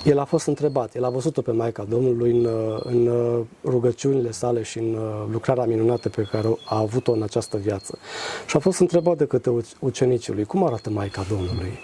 el 0.04 0.20
a 0.20 0.24
fost 0.24 0.48
întrebat, 0.48 0.96
el 0.96 1.04
a 1.04 1.10
văzut-o 1.10 1.42
pe 1.42 1.52
Maica 1.52 1.84
Domnului 1.84 2.32
în, 2.32 2.46
uh, 2.46 2.80
în 2.84 3.08
uh, 3.08 3.40
rugăciunile 3.64 4.32
sale 4.32 4.64
și 4.64 4.78
în 4.78 4.98
lucrarea 5.32 5.66
minunată 5.66 6.10
pe 6.10 6.28
care 6.32 6.48
a 6.66 6.78
avut-o 6.78 7.12
în 7.12 7.22
această 7.22 7.58
viață. 7.58 7.98
Și 8.46 8.56
a 8.56 8.60
fost 8.60 8.80
întrebat 8.80 9.18
de 9.18 9.26
către 9.26 9.52
ucenicii 9.80 10.34
lui, 10.34 10.44
cum 10.44 10.66
arată 10.66 10.90
Maica 10.90 11.26
Domnului? 11.30 11.80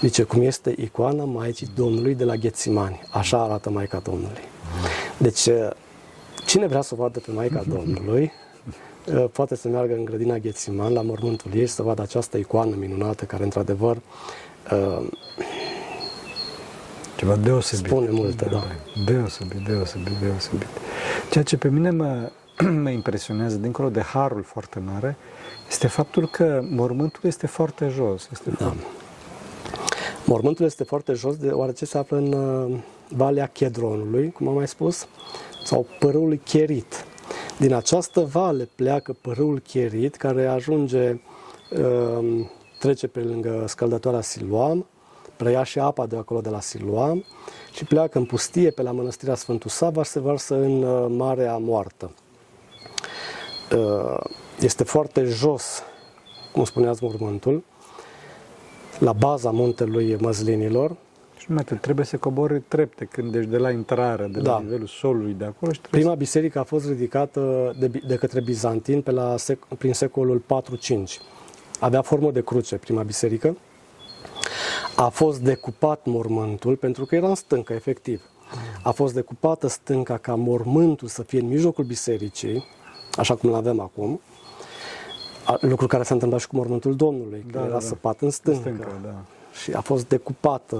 Zice, 0.00 0.22
cum 0.22 0.42
este 0.42 0.74
icoana 0.76 1.24
Maicii 1.24 1.68
Domnului 1.74 2.14
de 2.14 2.24
la 2.24 2.34
Ghețimani. 2.34 3.00
Așa 3.10 3.42
arată 3.42 3.70
Maica 3.70 3.98
Domnului. 3.98 4.42
Deci, 5.18 5.48
cine 6.46 6.66
vrea 6.66 6.80
să 6.80 6.94
o 6.94 7.02
vadă 7.02 7.18
pe 7.18 7.30
Maica 7.30 7.62
Domnului, 7.68 8.22
Uh, 8.22 8.45
poate 9.32 9.56
să 9.56 9.68
meargă 9.68 9.94
în 9.94 10.04
grădina 10.04 10.38
Ghețiman, 10.38 10.92
la 10.92 11.02
mormântul 11.02 11.54
ei, 11.54 11.66
să 11.66 11.82
vadă 11.82 12.02
această 12.02 12.36
icoană 12.36 12.74
minunată 12.78 13.24
care, 13.24 13.42
într-adevăr, 13.42 13.96
uh, 14.72 15.06
ceva 17.16 17.36
deosebit. 17.36 17.86
Spune 17.86 18.10
multe, 18.10 18.48
da. 18.50 18.62
Deosebit, 19.04 19.66
deosebit, 19.66 20.12
deosebit. 20.22 20.68
Ceea 21.30 21.44
ce 21.44 21.56
pe 21.56 21.68
mine 21.68 21.90
mă, 21.90 22.30
mă 22.82 22.90
impresionează, 22.90 23.56
dincolo 23.56 23.88
de 23.88 24.00
harul 24.00 24.42
foarte 24.42 24.78
mare, 24.92 25.16
este 25.68 25.86
faptul 25.86 26.28
că 26.28 26.64
mormântul 26.70 27.20
este 27.22 27.46
foarte 27.46 27.88
jos. 27.88 28.28
Este 28.32 28.50
da. 28.50 28.56
foarte... 28.56 28.84
Mormântul 30.24 30.64
este 30.64 30.84
foarte 30.84 31.12
jos, 31.12 31.36
deoarece 31.36 31.84
se 31.84 31.98
află 31.98 32.16
în 32.16 32.32
uh, 32.32 32.78
Valea 33.08 33.46
Chedronului, 33.46 34.30
cum 34.30 34.48
am 34.48 34.54
mai 34.54 34.68
spus, 34.68 35.06
sau 35.64 35.86
părâul 35.98 36.40
Cherit. 36.44 37.04
Din 37.58 37.74
această 37.74 38.20
vale 38.20 38.68
pleacă 38.74 39.16
părâul 39.20 39.58
Cherit, 39.58 40.16
care 40.16 40.46
ajunge, 40.46 41.20
um, 41.70 42.50
trece 42.78 43.06
pe 43.06 43.20
lângă 43.20 43.64
scăldătoarea 43.66 44.20
Siloam, 44.20 44.86
preia 45.36 45.62
și 45.62 45.78
apa 45.78 46.06
de 46.06 46.16
acolo 46.16 46.40
de 46.40 46.48
la 46.48 46.60
Siloam 46.60 47.24
și 47.72 47.84
pleacă 47.84 48.18
în 48.18 48.24
pustie 48.24 48.70
pe 48.70 48.82
la 48.82 48.92
mănăstirea 48.92 49.34
Sfântul 49.34 49.70
Sava 49.70 50.02
și 50.02 50.10
se 50.10 50.20
varsă 50.20 50.54
în 50.54 50.82
uh, 50.82 51.06
Marea 51.08 51.56
Moartă. 51.56 52.10
Uh, 53.76 54.18
este 54.60 54.84
foarte 54.84 55.24
jos, 55.24 55.82
cum 56.52 56.64
spuneați 56.64 57.04
mormântul, 57.04 57.64
la 58.98 59.12
baza 59.12 59.50
muntelui 59.50 60.16
Măzlinilor, 60.20 60.96
și 61.38 61.44
numai 61.48 61.64
atât, 61.66 61.80
trebuie 61.80 62.04
să 62.04 62.16
cobori 62.16 62.60
trepte 62.60 63.04
când 63.04 63.34
ești 63.34 63.50
de 63.50 63.56
la 63.56 63.70
intrare, 63.70 64.26
de 64.26 64.38
la 64.38 64.42
da. 64.42 64.58
nivelul 64.62 64.86
solului 64.86 65.32
de 65.32 65.44
acolo. 65.44 65.72
Și 65.72 65.80
Prima 65.90 66.10
să... 66.10 66.16
biserică 66.16 66.58
a 66.58 66.62
fost 66.62 66.88
ridicată 66.88 67.72
de, 67.78 67.90
de 68.06 68.14
către 68.14 68.40
bizantini 68.40 69.02
pe 69.02 69.10
la 69.10 69.36
sec, 69.36 69.64
prin 69.64 69.92
secolul 69.92 70.42
4-5. 70.92 71.02
Avea 71.80 72.02
formă 72.02 72.30
de 72.30 72.42
cruce 72.42 72.76
prima 72.76 73.02
biserică. 73.02 73.56
A 74.96 75.08
fost 75.08 75.40
decupat 75.40 76.00
mormântul, 76.04 76.76
pentru 76.76 77.04
că 77.04 77.14
era 77.14 77.28
în 77.28 77.34
stâncă, 77.34 77.72
efectiv. 77.72 78.22
A 78.82 78.90
fost 78.90 79.14
decupată 79.14 79.66
stânca 79.66 80.16
ca 80.16 80.34
mormântul 80.34 81.08
să 81.08 81.22
fie 81.22 81.40
în 81.40 81.48
mijlocul 81.48 81.84
bisericii, 81.84 82.64
așa 83.12 83.34
cum 83.34 83.48
îl 83.48 83.54
avem 83.54 83.80
acum, 83.80 84.20
lucru 85.60 85.86
care 85.86 86.02
s-a 86.02 86.14
întâmplat 86.14 86.40
și 86.40 86.46
cu 86.46 86.56
mormântul 86.56 86.96
Domnului, 86.96 87.44
da, 87.50 87.58
era 87.58 87.68
da, 87.68 87.72
da. 87.72 87.80
săpat 87.80 88.20
în 88.20 88.30
stâncă. 88.30 88.68
În 88.68 88.74
stâncă 88.74 89.00
da 89.02 89.24
și 89.62 89.72
a 89.72 89.80
fost 89.80 90.08
decupată, 90.08 90.76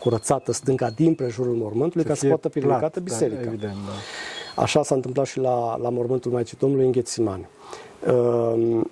curățată 0.00 0.52
stânca 0.52 0.90
din 0.90 1.14
prejurul 1.14 1.54
mormântului 1.54 2.06
ca 2.06 2.14
să 2.14 2.26
poată 2.26 2.48
fi 2.48 2.58
ridicată 2.58 2.98
da, 3.00 3.04
biserica. 3.04 3.40
Da, 3.40 3.46
evident, 3.46 3.74
da. 3.74 4.62
Așa 4.62 4.82
s-a 4.82 4.94
întâmplat 4.94 5.26
și 5.26 5.38
la, 5.38 5.76
la 5.76 5.88
mormântul 5.88 6.30
Maicii 6.30 6.56
Domnului 6.60 6.84
în 6.84 6.92
Ghețimani. 6.92 7.48
Ehm, 8.06 8.90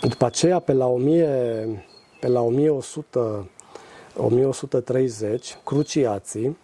după 0.00 0.24
aceea, 0.24 0.58
pe 0.58 0.72
la, 0.72 0.86
1000, 0.86 1.86
pe 2.20 2.28
la 2.28 2.40
1100, 2.40 3.50
1130, 4.16 5.58
cruciații 5.64 6.56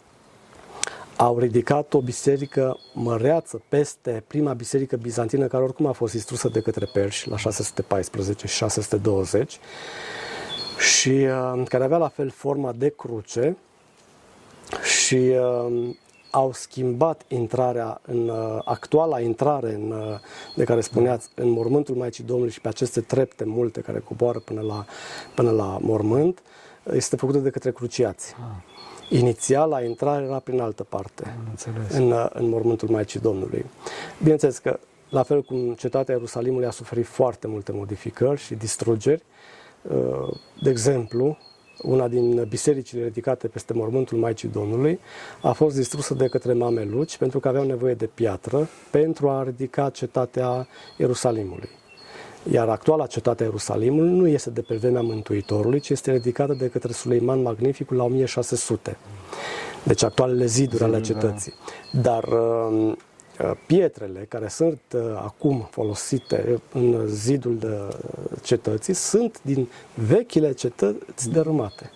au 1.16 1.38
ridicat 1.38 1.95
o 1.95 2.01
biserică 2.01 2.79
măreață 2.95 3.62
peste 3.69 4.25
prima 4.27 4.53
biserică 4.53 4.97
bizantină, 4.97 5.47
care 5.47 5.62
oricum 5.62 5.87
a 5.87 5.92
fost 5.92 6.12
distrusă 6.12 6.49
de 6.49 6.61
către 6.61 6.88
perși 6.92 7.29
la 7.29 7.37
614 7.37 8.47
și 8.47 8.57
620 8.57 9.59
și 10.79 11.09
uh, 11.09 11.62
care 11.69 11.85
avea 11.85 11.97
la 11.97 12.09
fel 12.09 12.31
forma 12.31 12.73
de 12.73 12.89
cruce 12.97 13.57
și 14.83 15.15
uh, 15.15 15.95
au 16.37 16.53
schimbat 16.53 17.23
intrarea 17.29 18.01
în 18.07 18.29
uh, 18.29 18.59
actuala 18.65 19.21
intrare 19.21 19.75
în, 19.75 19.91
uh, 19.91 20.19
de 20.57 20.65
care 20.65 20.81
spuneați 20.81 21.29
în 21.35 21.49
mormântul 21.51 21.95
Maicii 21.95 22.25
Domnului 22.25 22.53
și 22.53 22.61
pe 22.61 22.69
aceste 22.69 23.01
trepte 23.01 23.45
multe 23.45 23.81
care 23.81 23.99
coboară 23.99 24.39
până 24.39 24.61
la, 24.61 24.85
până 25.35 25.51
la 25.51 25.79
mormânt 25.81 26.43
este 26.93 27.17
făcută 27.17 27.39
de 27.39 27.51
către 27.51 27.73
cruciați. 27.73 28.35
Ah. 28.39 29.19
Inițiala 29.19 29.83
intrare 29.83 30.25
era 30.25 30.39
prin 30.39 30.61
altă 30.61 30.83
parte, 30.83 31.37
în, 31.91 32.11
uh, 32.11 32.27
în 32.33 32.49
mormântul 32.49 32.89
Maicii 32.89 33.21
Domnului. 33.21 33.65
Bineînțeles 34.19 34.59
că, 34.59 34.79
la 35.09 35.23
fel 35.23 35.43
cum 35.43 35.75
cetatea 35.75 36.15
Ierusalimului 36.15 36.67
a 36.67 36.71
suferit 36.71 37.07
foarte 37.07 37.47
multe 37.47 37.73
modificări 37.73 38.41
și 38.41 38.55
distrugeri, 38.55 39.23
uh, 39.23 39.36
de 40.62 40.70
exemplu, 40.70 41.38
una 41.83 42.09
din 42.09 42.46
bisericile 42.49 43.05
ridicate 43.05 43.49
peste 43.49 43.72
mormântul 43.72 44.18
Maicii 44.18 44.49
Domnului, 44.49 44.99
a 45.42 45.53
fost 45.53 45.77
distrusă 45.77 46.14
de 46.14 46.27
către 46.27 46.53
mameluci 46.53 47.16
pentru 47.16 47.40
că 47.40 47.49
aveau 47.49 47.64
nevoie 47.64 47.94
de 47.94 48.07
piatră 48.07 48.68
pentru 48.90 49.29
a 49.29 49.42
ridica 49.42 49.90
cetatea 49.90 50.66
Ierusalimului. 50.96 51.68
Iar 52.53 52.68
actuala 52.68 53.07
cetate 53.07 53.42
a 53.42 53.46
Ierusalimului 53.46 54.11
nu 54.11 54.27
este 54.27 54.51
de 54.51 54.61
pe 54.61 54.75
vremea 54.75 55.01
Mântuitorului, 55.01 55.81
ci 55.81 55.88
este 55.90 56.12
ridicată 56.12 56.53
de 56.53 56.68
către 56.68 56.92
Suleiman 56.92 57.42
Magnificul 57.42 57.96
la 57.96 58.05
1600. 58.05 58.96
Deci 59.83 60.03
actualele 60.03 60.46
ziduri 60.46 60.83
ale 60.83 60.96
da. 60.96 61.01
cetății. 61.01 61.55
Dar 61.92 62.25
uh, 62.25 62.37
uh, 62.70 62.92
pietrele 63.66 64.27
care 64.29 64.49
sunt 64.49 64.81
uh, 64.94 65.01
acum 65.14 65.68
folosite 65.70 66.61
în 66.72 67.07
zidul 67.07 67.59
de 67.59 67.79
cetății 68.42 68.94
sunt 68.94 69.40
din 69.42 69.68
vechile 69.94 70.53
cetăți 70.53 71.31
dărâmate. 71.31 71.90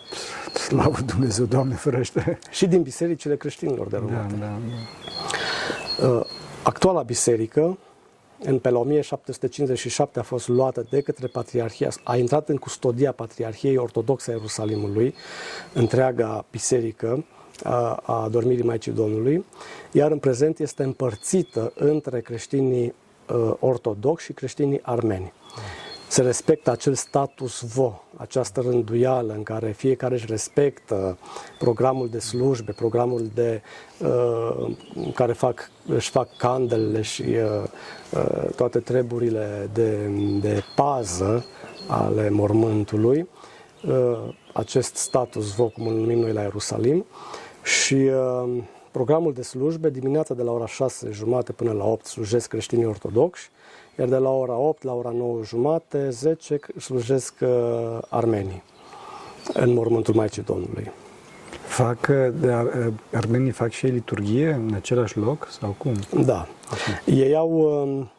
Slavă 0.55 1.01
Dumnezeu, 1.07 1.45
Doamne 1.45 1.75
ferește! 1.75 2.39
Și 2.51 2.67
din 2.67 2.83
bisericile 2.83 3.37
creștinilor 3.37 3.87
dărâmate. 3.87 4.35
Da, 4.39 4.47
da, 4.47 4.59
da. 6.07 6.27
Actuala 6.63 7.03
biserică 7.03 7.79
în 8.43 8.59
pe 8.59 8.71
la 8.71 8.79
1757 8.79 10.19
a 10.19 10.23
fost 10.23 10.49
luată 10.49 10.87
de 10.91 11.01
către 11.01 11.27
Patriarhia, 11.27 11.91
a 12.05 12.17
intrat 12.17 12.49
în 12.49 12.57
custodia 12.57 13.13
Patriarhiei 13.13 13.77
Ortodoxe 13.77 14.31
a 14.31 14.35
Ierusalimului, 14.35 15.15
întreaga 15.75 16.45
biserică 16.51 17.25
a, 17.65 18.03
a 18.07 18.29
dormirii 18.31 18.65
Maicii 18.65 18.93
Domnului, 18.93 19.45
iar 19.93 20.11
în 20.11 20.19
prezent 20.19 20.59
este 20.59 20.83
împărțită 20.83 21.73
între 21.75 22.21
creștinii 22.21 22.95
uh, 23.35 23.53
ortodoxi 23.59 24.25
și 24.25 24.33
creștinii 24.33 24.81
armeni. 24.83 25.33
Se 26.09 26.23
respectă 26.23 26.71
acel 26.71 26.95
status 26.95 27.61
vo, 27.75 28.03
această 28.17 28.61
rânduială 28.61 29.33
în 29.33 29.43
care 29.43 29.71
fiecare 29.71 30.15
își 30.15 30.27
respectă 30.27 31.19
programul 31.59 32.09
de 32.09 32.19
slujbe, 32.19 32.73
programul 32.73 33.31
de 33.35 33.63
uh, 33.99 34.77
care 35.15 35.33
fac, 35.33 35.71
își 35.87 36.11
fac 36.11 36.37
candelele 36.37 37.03
și 37.03 37.23
uh, 37.23 37.63
uh, 38.13 38.55
toate 38.57 38.79
treburile 38.79 39.71
de, 39.73 40.11
de 40.41 40.63
pază 40.75 41.45
ale 41.87 42.31
mormântului, 42.31 43.29
uh, 43.89 44.35
acest 44.53 44.95
status 44.97 45.55
vo, 45.55 45.69
cum 45.69 45.87
îl 45.87 45.95
numim 45.95 46.19
noi 46.19 46.33
la 46.33 46.41
Ierusalim, 46.41 47.07
și 47.63 47.95
uh, 47.95 48.63
programul 48.91 49.33
de 49.33 49.43
slujbe, 49.43 49.91
dimineața 49.91 50.35
de 50.35 50.43
la 50.43 50.53
ora 50.53 50.67
6 50.67 51.11
jumate 51.13 51.53
până 51.53 51.73
la 51.73 51.85
8 51.85 52.07
slujesc 52.07 52.49
creștinii 52.49 52.85
ortodoxi, 52.85 53.51
iar 53.99 54.09
de 54.09 54.17
la 54.17 54.31
ora 54.31 54.57
8 54.57 54.83
la 54.83 54.95
ora 54.95 55.11
9 55.11 55.43
jumate, 55.45 56.11
10 56.11 56.59
slujesc 56.79 57.35
uh, 57.41 57.49
armenii 58.09 58.63
în 59.53 59.73
mormântul 59.73 60.15
Maicii 60.15 60.43
Domnului. 60.43 60.91
Fac, 61.67 62.09
uh, 62.11 62.33
de, 62.41 62.53
uh, 62.53 62.93
armenii 63.13 63.51
fac 63.51 63.71
și 63.71 63.87
liturghie 63.87 64.51
în 64.51 64.75
același 64.75 65.19
loc 65.19 65.49
sau 65.51 65.75
cum? 65.79 65.93
Da. 66.25 66.47
Okay. 66.73 67.19
Ei 67.19 67.35
au, 67.35 67.51
um, 67.51 68.11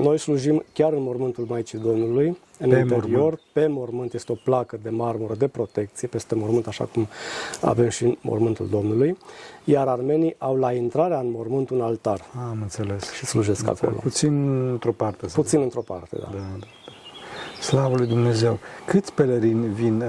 noi 0.00 0.18
slujim 0.18 0.64
chiar 0.72 0.92
în 0.92 1.02
mormântul 1.02 1.44
Maicii 1.48 1.78
Domnului, 1.78 2.38
în 2.58 2.68
pe 2.70 2.78
interior, 2.78 3.10
mormânt. 3.10 3.40
pe 3.52 3.66
mormânt 3.66 4.14
este 4.14 4.32
o 4.32 4.34
placă 4.44 4.78
de 4.82 4.90
marmură 4.90 5.34
de 5.34 5.48
protecție 5.48 6.08
peste 6.08 6.34
mormânt, 6.34 6.66
așa 6.66 6.84
cum 6.84 7.08
avem 7.60 7.88
și 7.88 8.04
în 8.04 8.16
mormântul 8.20 8.68
Domnului, 8.68 9.16
iar 9.64 9.88
armenii 9.88 10.34
au 10.38 10.56
la 10.56 10.72
intrarea 10.72 11.18
în 11.18 11.30
mormânt 11.30 11.70
un 11.70 11.80
altar. 11.80 12.24
Am 12.50 12.58
înțeles. 12.62 13.12
Și 13.12 13.24
slujesc 13.24 13.64
da, 13.64 13.70
acolo. 13.70 13.96
Puțin 14.02 14.68
într-o 14.70 14.92
parte. 14.92 15.26
Puțin 15.34 15.60
într-o 15.60 15.80
parte, 15.80 16.16
da. 16.20 16.28
da, 16.32 16.38
da. 16.58 16.66
Slavă 17.60 17.96
lui 17.96 18.06
Dumnezeu! 18.06 18.58
Câți 18.86 19.12
pelerini 19.12 19.66
vin? 19.66 20.04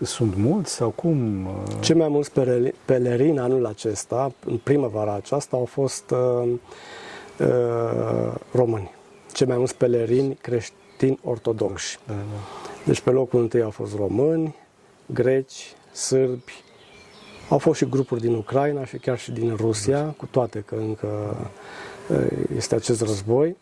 Sunt 0.00 0.36
mulți 0.36 0.72
sau 0.72 0.88
cum? 0.88 1.46
Cei 1.80 1.94
mai 1.94 2.08
mulți 2.08 2.30
pelerini 2.84 3.38
anul 3.38 3.66
acesta, 3.66 4.32
în 4.46 4.56
primăvara 4.56 5.14
aceasta, 5.14 5.56
au 5.56 5.64
fost 5.64 6.10
uh, 6.10 6.48
uh, 7.38 8.34
români. 8.52 8.90
Cei 9.32 9.46
mai 9.46 9.56
mulți 9.56 9.76
pelerini 9.76 10.34
creștini 10.34 10.80
creștini 11.02 11.30
ortodoxi. 11.30 11.98
Da, 12.06 12.12
da. 12.12 12.40
Deci 12.84 13.00
pe 13.00 13.10
locul 13.10 13.40
întâi 13.40 13.62
au 13.62 13.70
fost 13.70 13.94
români, 13.94 14.54
greci, 15.06 15.74
sârbi, 15.92 16.52
au 17.48 17.58
fost 17.58 17.78
și 17.78 17.88
grupuri 17.88 18.20
din 18.20 18.34
Ucraina 18.34 18.84
și 18.84 18.96
chiar 18.96 19.18
și 19.18 19.30
din 19.30 19.56
Rusia, 19.56 20.14
cu 20.16 20.26
toate 20.26 20.64
că 20.66 20.74
încă 20.74 21.36
este 22.56 22.74
acest 22.74 23.00
război, 23.00 23.56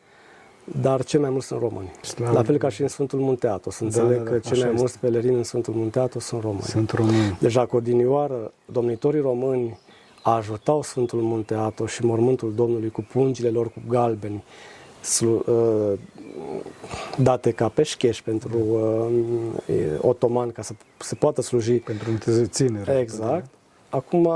dar 0.80 1.04
cei 1.04 1.20
mai 1.20 1.30
mulți 1.30 1.46
sunt 1.46 1.60
români. 1.60 1.90
Slavă. 2.02 2.32
La 2.32 2.42
fel 2.42 2.56
ca 2.56 2.68
și 2.68 2.82
în 2.82 2.88
Sfântul 2.88 3.18
Munte 3.18 3.46
Athos. 3.46 3.78
Da, 3.78 3.84
înțeleg 3.84 4.16
da, 4.16 4.22
da, 4.22 4.30
că 4.30 4.38
cei 4.38 4.62
mai 4.62 4.72
mulți 4.76 4.98
pelerini 4.98 5.36
în 5.36 5.44
Sfântul 5.44 5.74
Munte 5.74 5.98
Athos 5.98 6.24
sunt 6.24 6.42
români. 6.42 6.62
Sunt 6.62 6.90
români. 6.90 7.36
Deja 7.40 7.66
cu 7.66 7.76
odinioară, 7.76 8.52
domnitorii 8.64 9.20
români 9.20 9.78
ajutau 10.22 10.82
Sfântul 10.82 11.20
Munte 11.20 11.54
Athos 11.54 11.90
și 11.90 12.04
mormântul 12.04 12.54
Domnului 12.54 12.90
cu 12.90 13.06
pungile 13.12 13.48
lor 13.48 13.66
cu 13.66 13.80
galbeni, 13.88 14.34
slu, 14.34 14.44
uh, 14.44 14.79
date 17.16 17.50
ca 17.50 17.68
peșcheș 17.68 18.22
pentru 18.22 18.58
uh, 19.66 19.76
otoman 20.00 20.50
ca 20.50 20.62
să 20.62 20.72
se 20.98 21.14
poată 21.14 21.42
sluji. 21.42 21.72
Pentru 21.72 22.10
întârzinere. 22.10 22.98
Exact. 22.98 23.46
Acum 23.88 24.28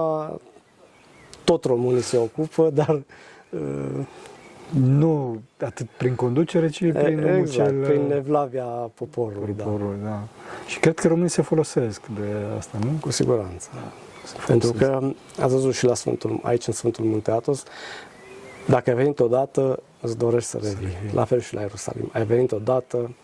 tot 1.45 1.65
românii 1.65 2.03
se 2.03 2.17
ocupă, 2.17 2.71
dar 2.71 3.03
uh, 3.51 4.07
nu 4.81 5.41
atât 5.61 5.87
prin 5.97 6.15
conducere, 6.15 6.69
ci 6.69 6.79
prin 6.79 7.27
exact, 7.27 7.69
cel... 7.69 7.85
prin 7.85 8.07
nevlavia 8.07 8.65
poporului. 8.95 9.53
poporului 9.53 9.99
da. 10.03 10.09
da. 10.09 10.23
Și 10.67 10.79
cred 10.79 10.95
că 10.95 11.09
românii 11.09 11.31
se 11.31 11.43
folosesc 11.43 12.07
de 12.07 12.57
asta, 12.59 12.79
nu? 12.81 12.91
Cu 13.01 13.11
siguranță. 13.11 13.69
Da. 13.75 13.93
Pentru 14.47 14.73
că 14.73 15.01
ați 15.41 15.53
văzut 15.53 15.75
și 15.75 15.85
la 15.85 15.95
Sfântul, 15.95 16.41
aici 16.43 16.67
în 16.67 16.73
Sfântul 16.73 17.05
Munte 17.05 17.31
Atos, 17.31 17.63
dacă 18.67 18.91
ai 18.91 18.97
venit 18.97 19.21
odată, 19.21 19.83
îți 20.01 20.19
dorești 20.19 20.49
să 20.49 20.59
revii. 20.63 20.77
Să 20.77 20.81
revii. 20.83 21.15
La 21.15 21.25
fel 21.25 21.41
și 21.41 21.55
la 21.55 21.61
Ierusalim. 21.61 22.11
Ai 22.13 22.25
venit 22.25 22.53
odată, 22.53 23.15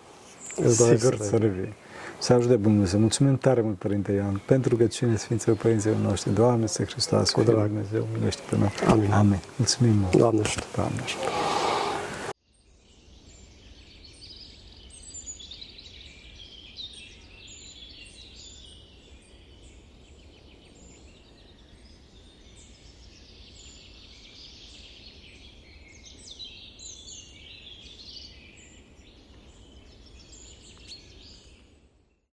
îți 0.57 0.79
dorești 0.79 1.05
Sigur 1.05 1.18
să 1.24 1.31
revii. 1.31 1.31
Să 1.31 1.37
revii. 1.37 1.74
Să 2.18 2.33
ajute 2.33 2.57
Dumnezeu. 2.57 3.00
Mulțumim 3.00 3.37
tare 3.37 3.61
mult, 3.61 3.79
Părinte 3.79 4.12
Ioan, 4.12 4.40
pentru 4.46 4.76
că 4.76 4.87
cine 4.87 5.16
Sfinților 5.16 5.57
Părinților 5.57 5.96
noștri. 5.96 6.33
Doamne, 6.33 6.66
să 6.66 6.85
Hristos, 6.85 7.31
cu 7.31 7.42
drag 7.42 7.66
Dumnezeu, 7.66 8.07
miluiește 8.12 8.42
pe 8.50 8.57
noi. 8.57 8.70
Amin. 8.88 9.11
Amin. 9.12 9.38
Mulțumim 9.57 9.92
mult. 9.94 10.16
Doamne 10.16 10.40
ajută. 10.40 10.66
Doamne 10.74 11.00
ajută. 11.05 11.24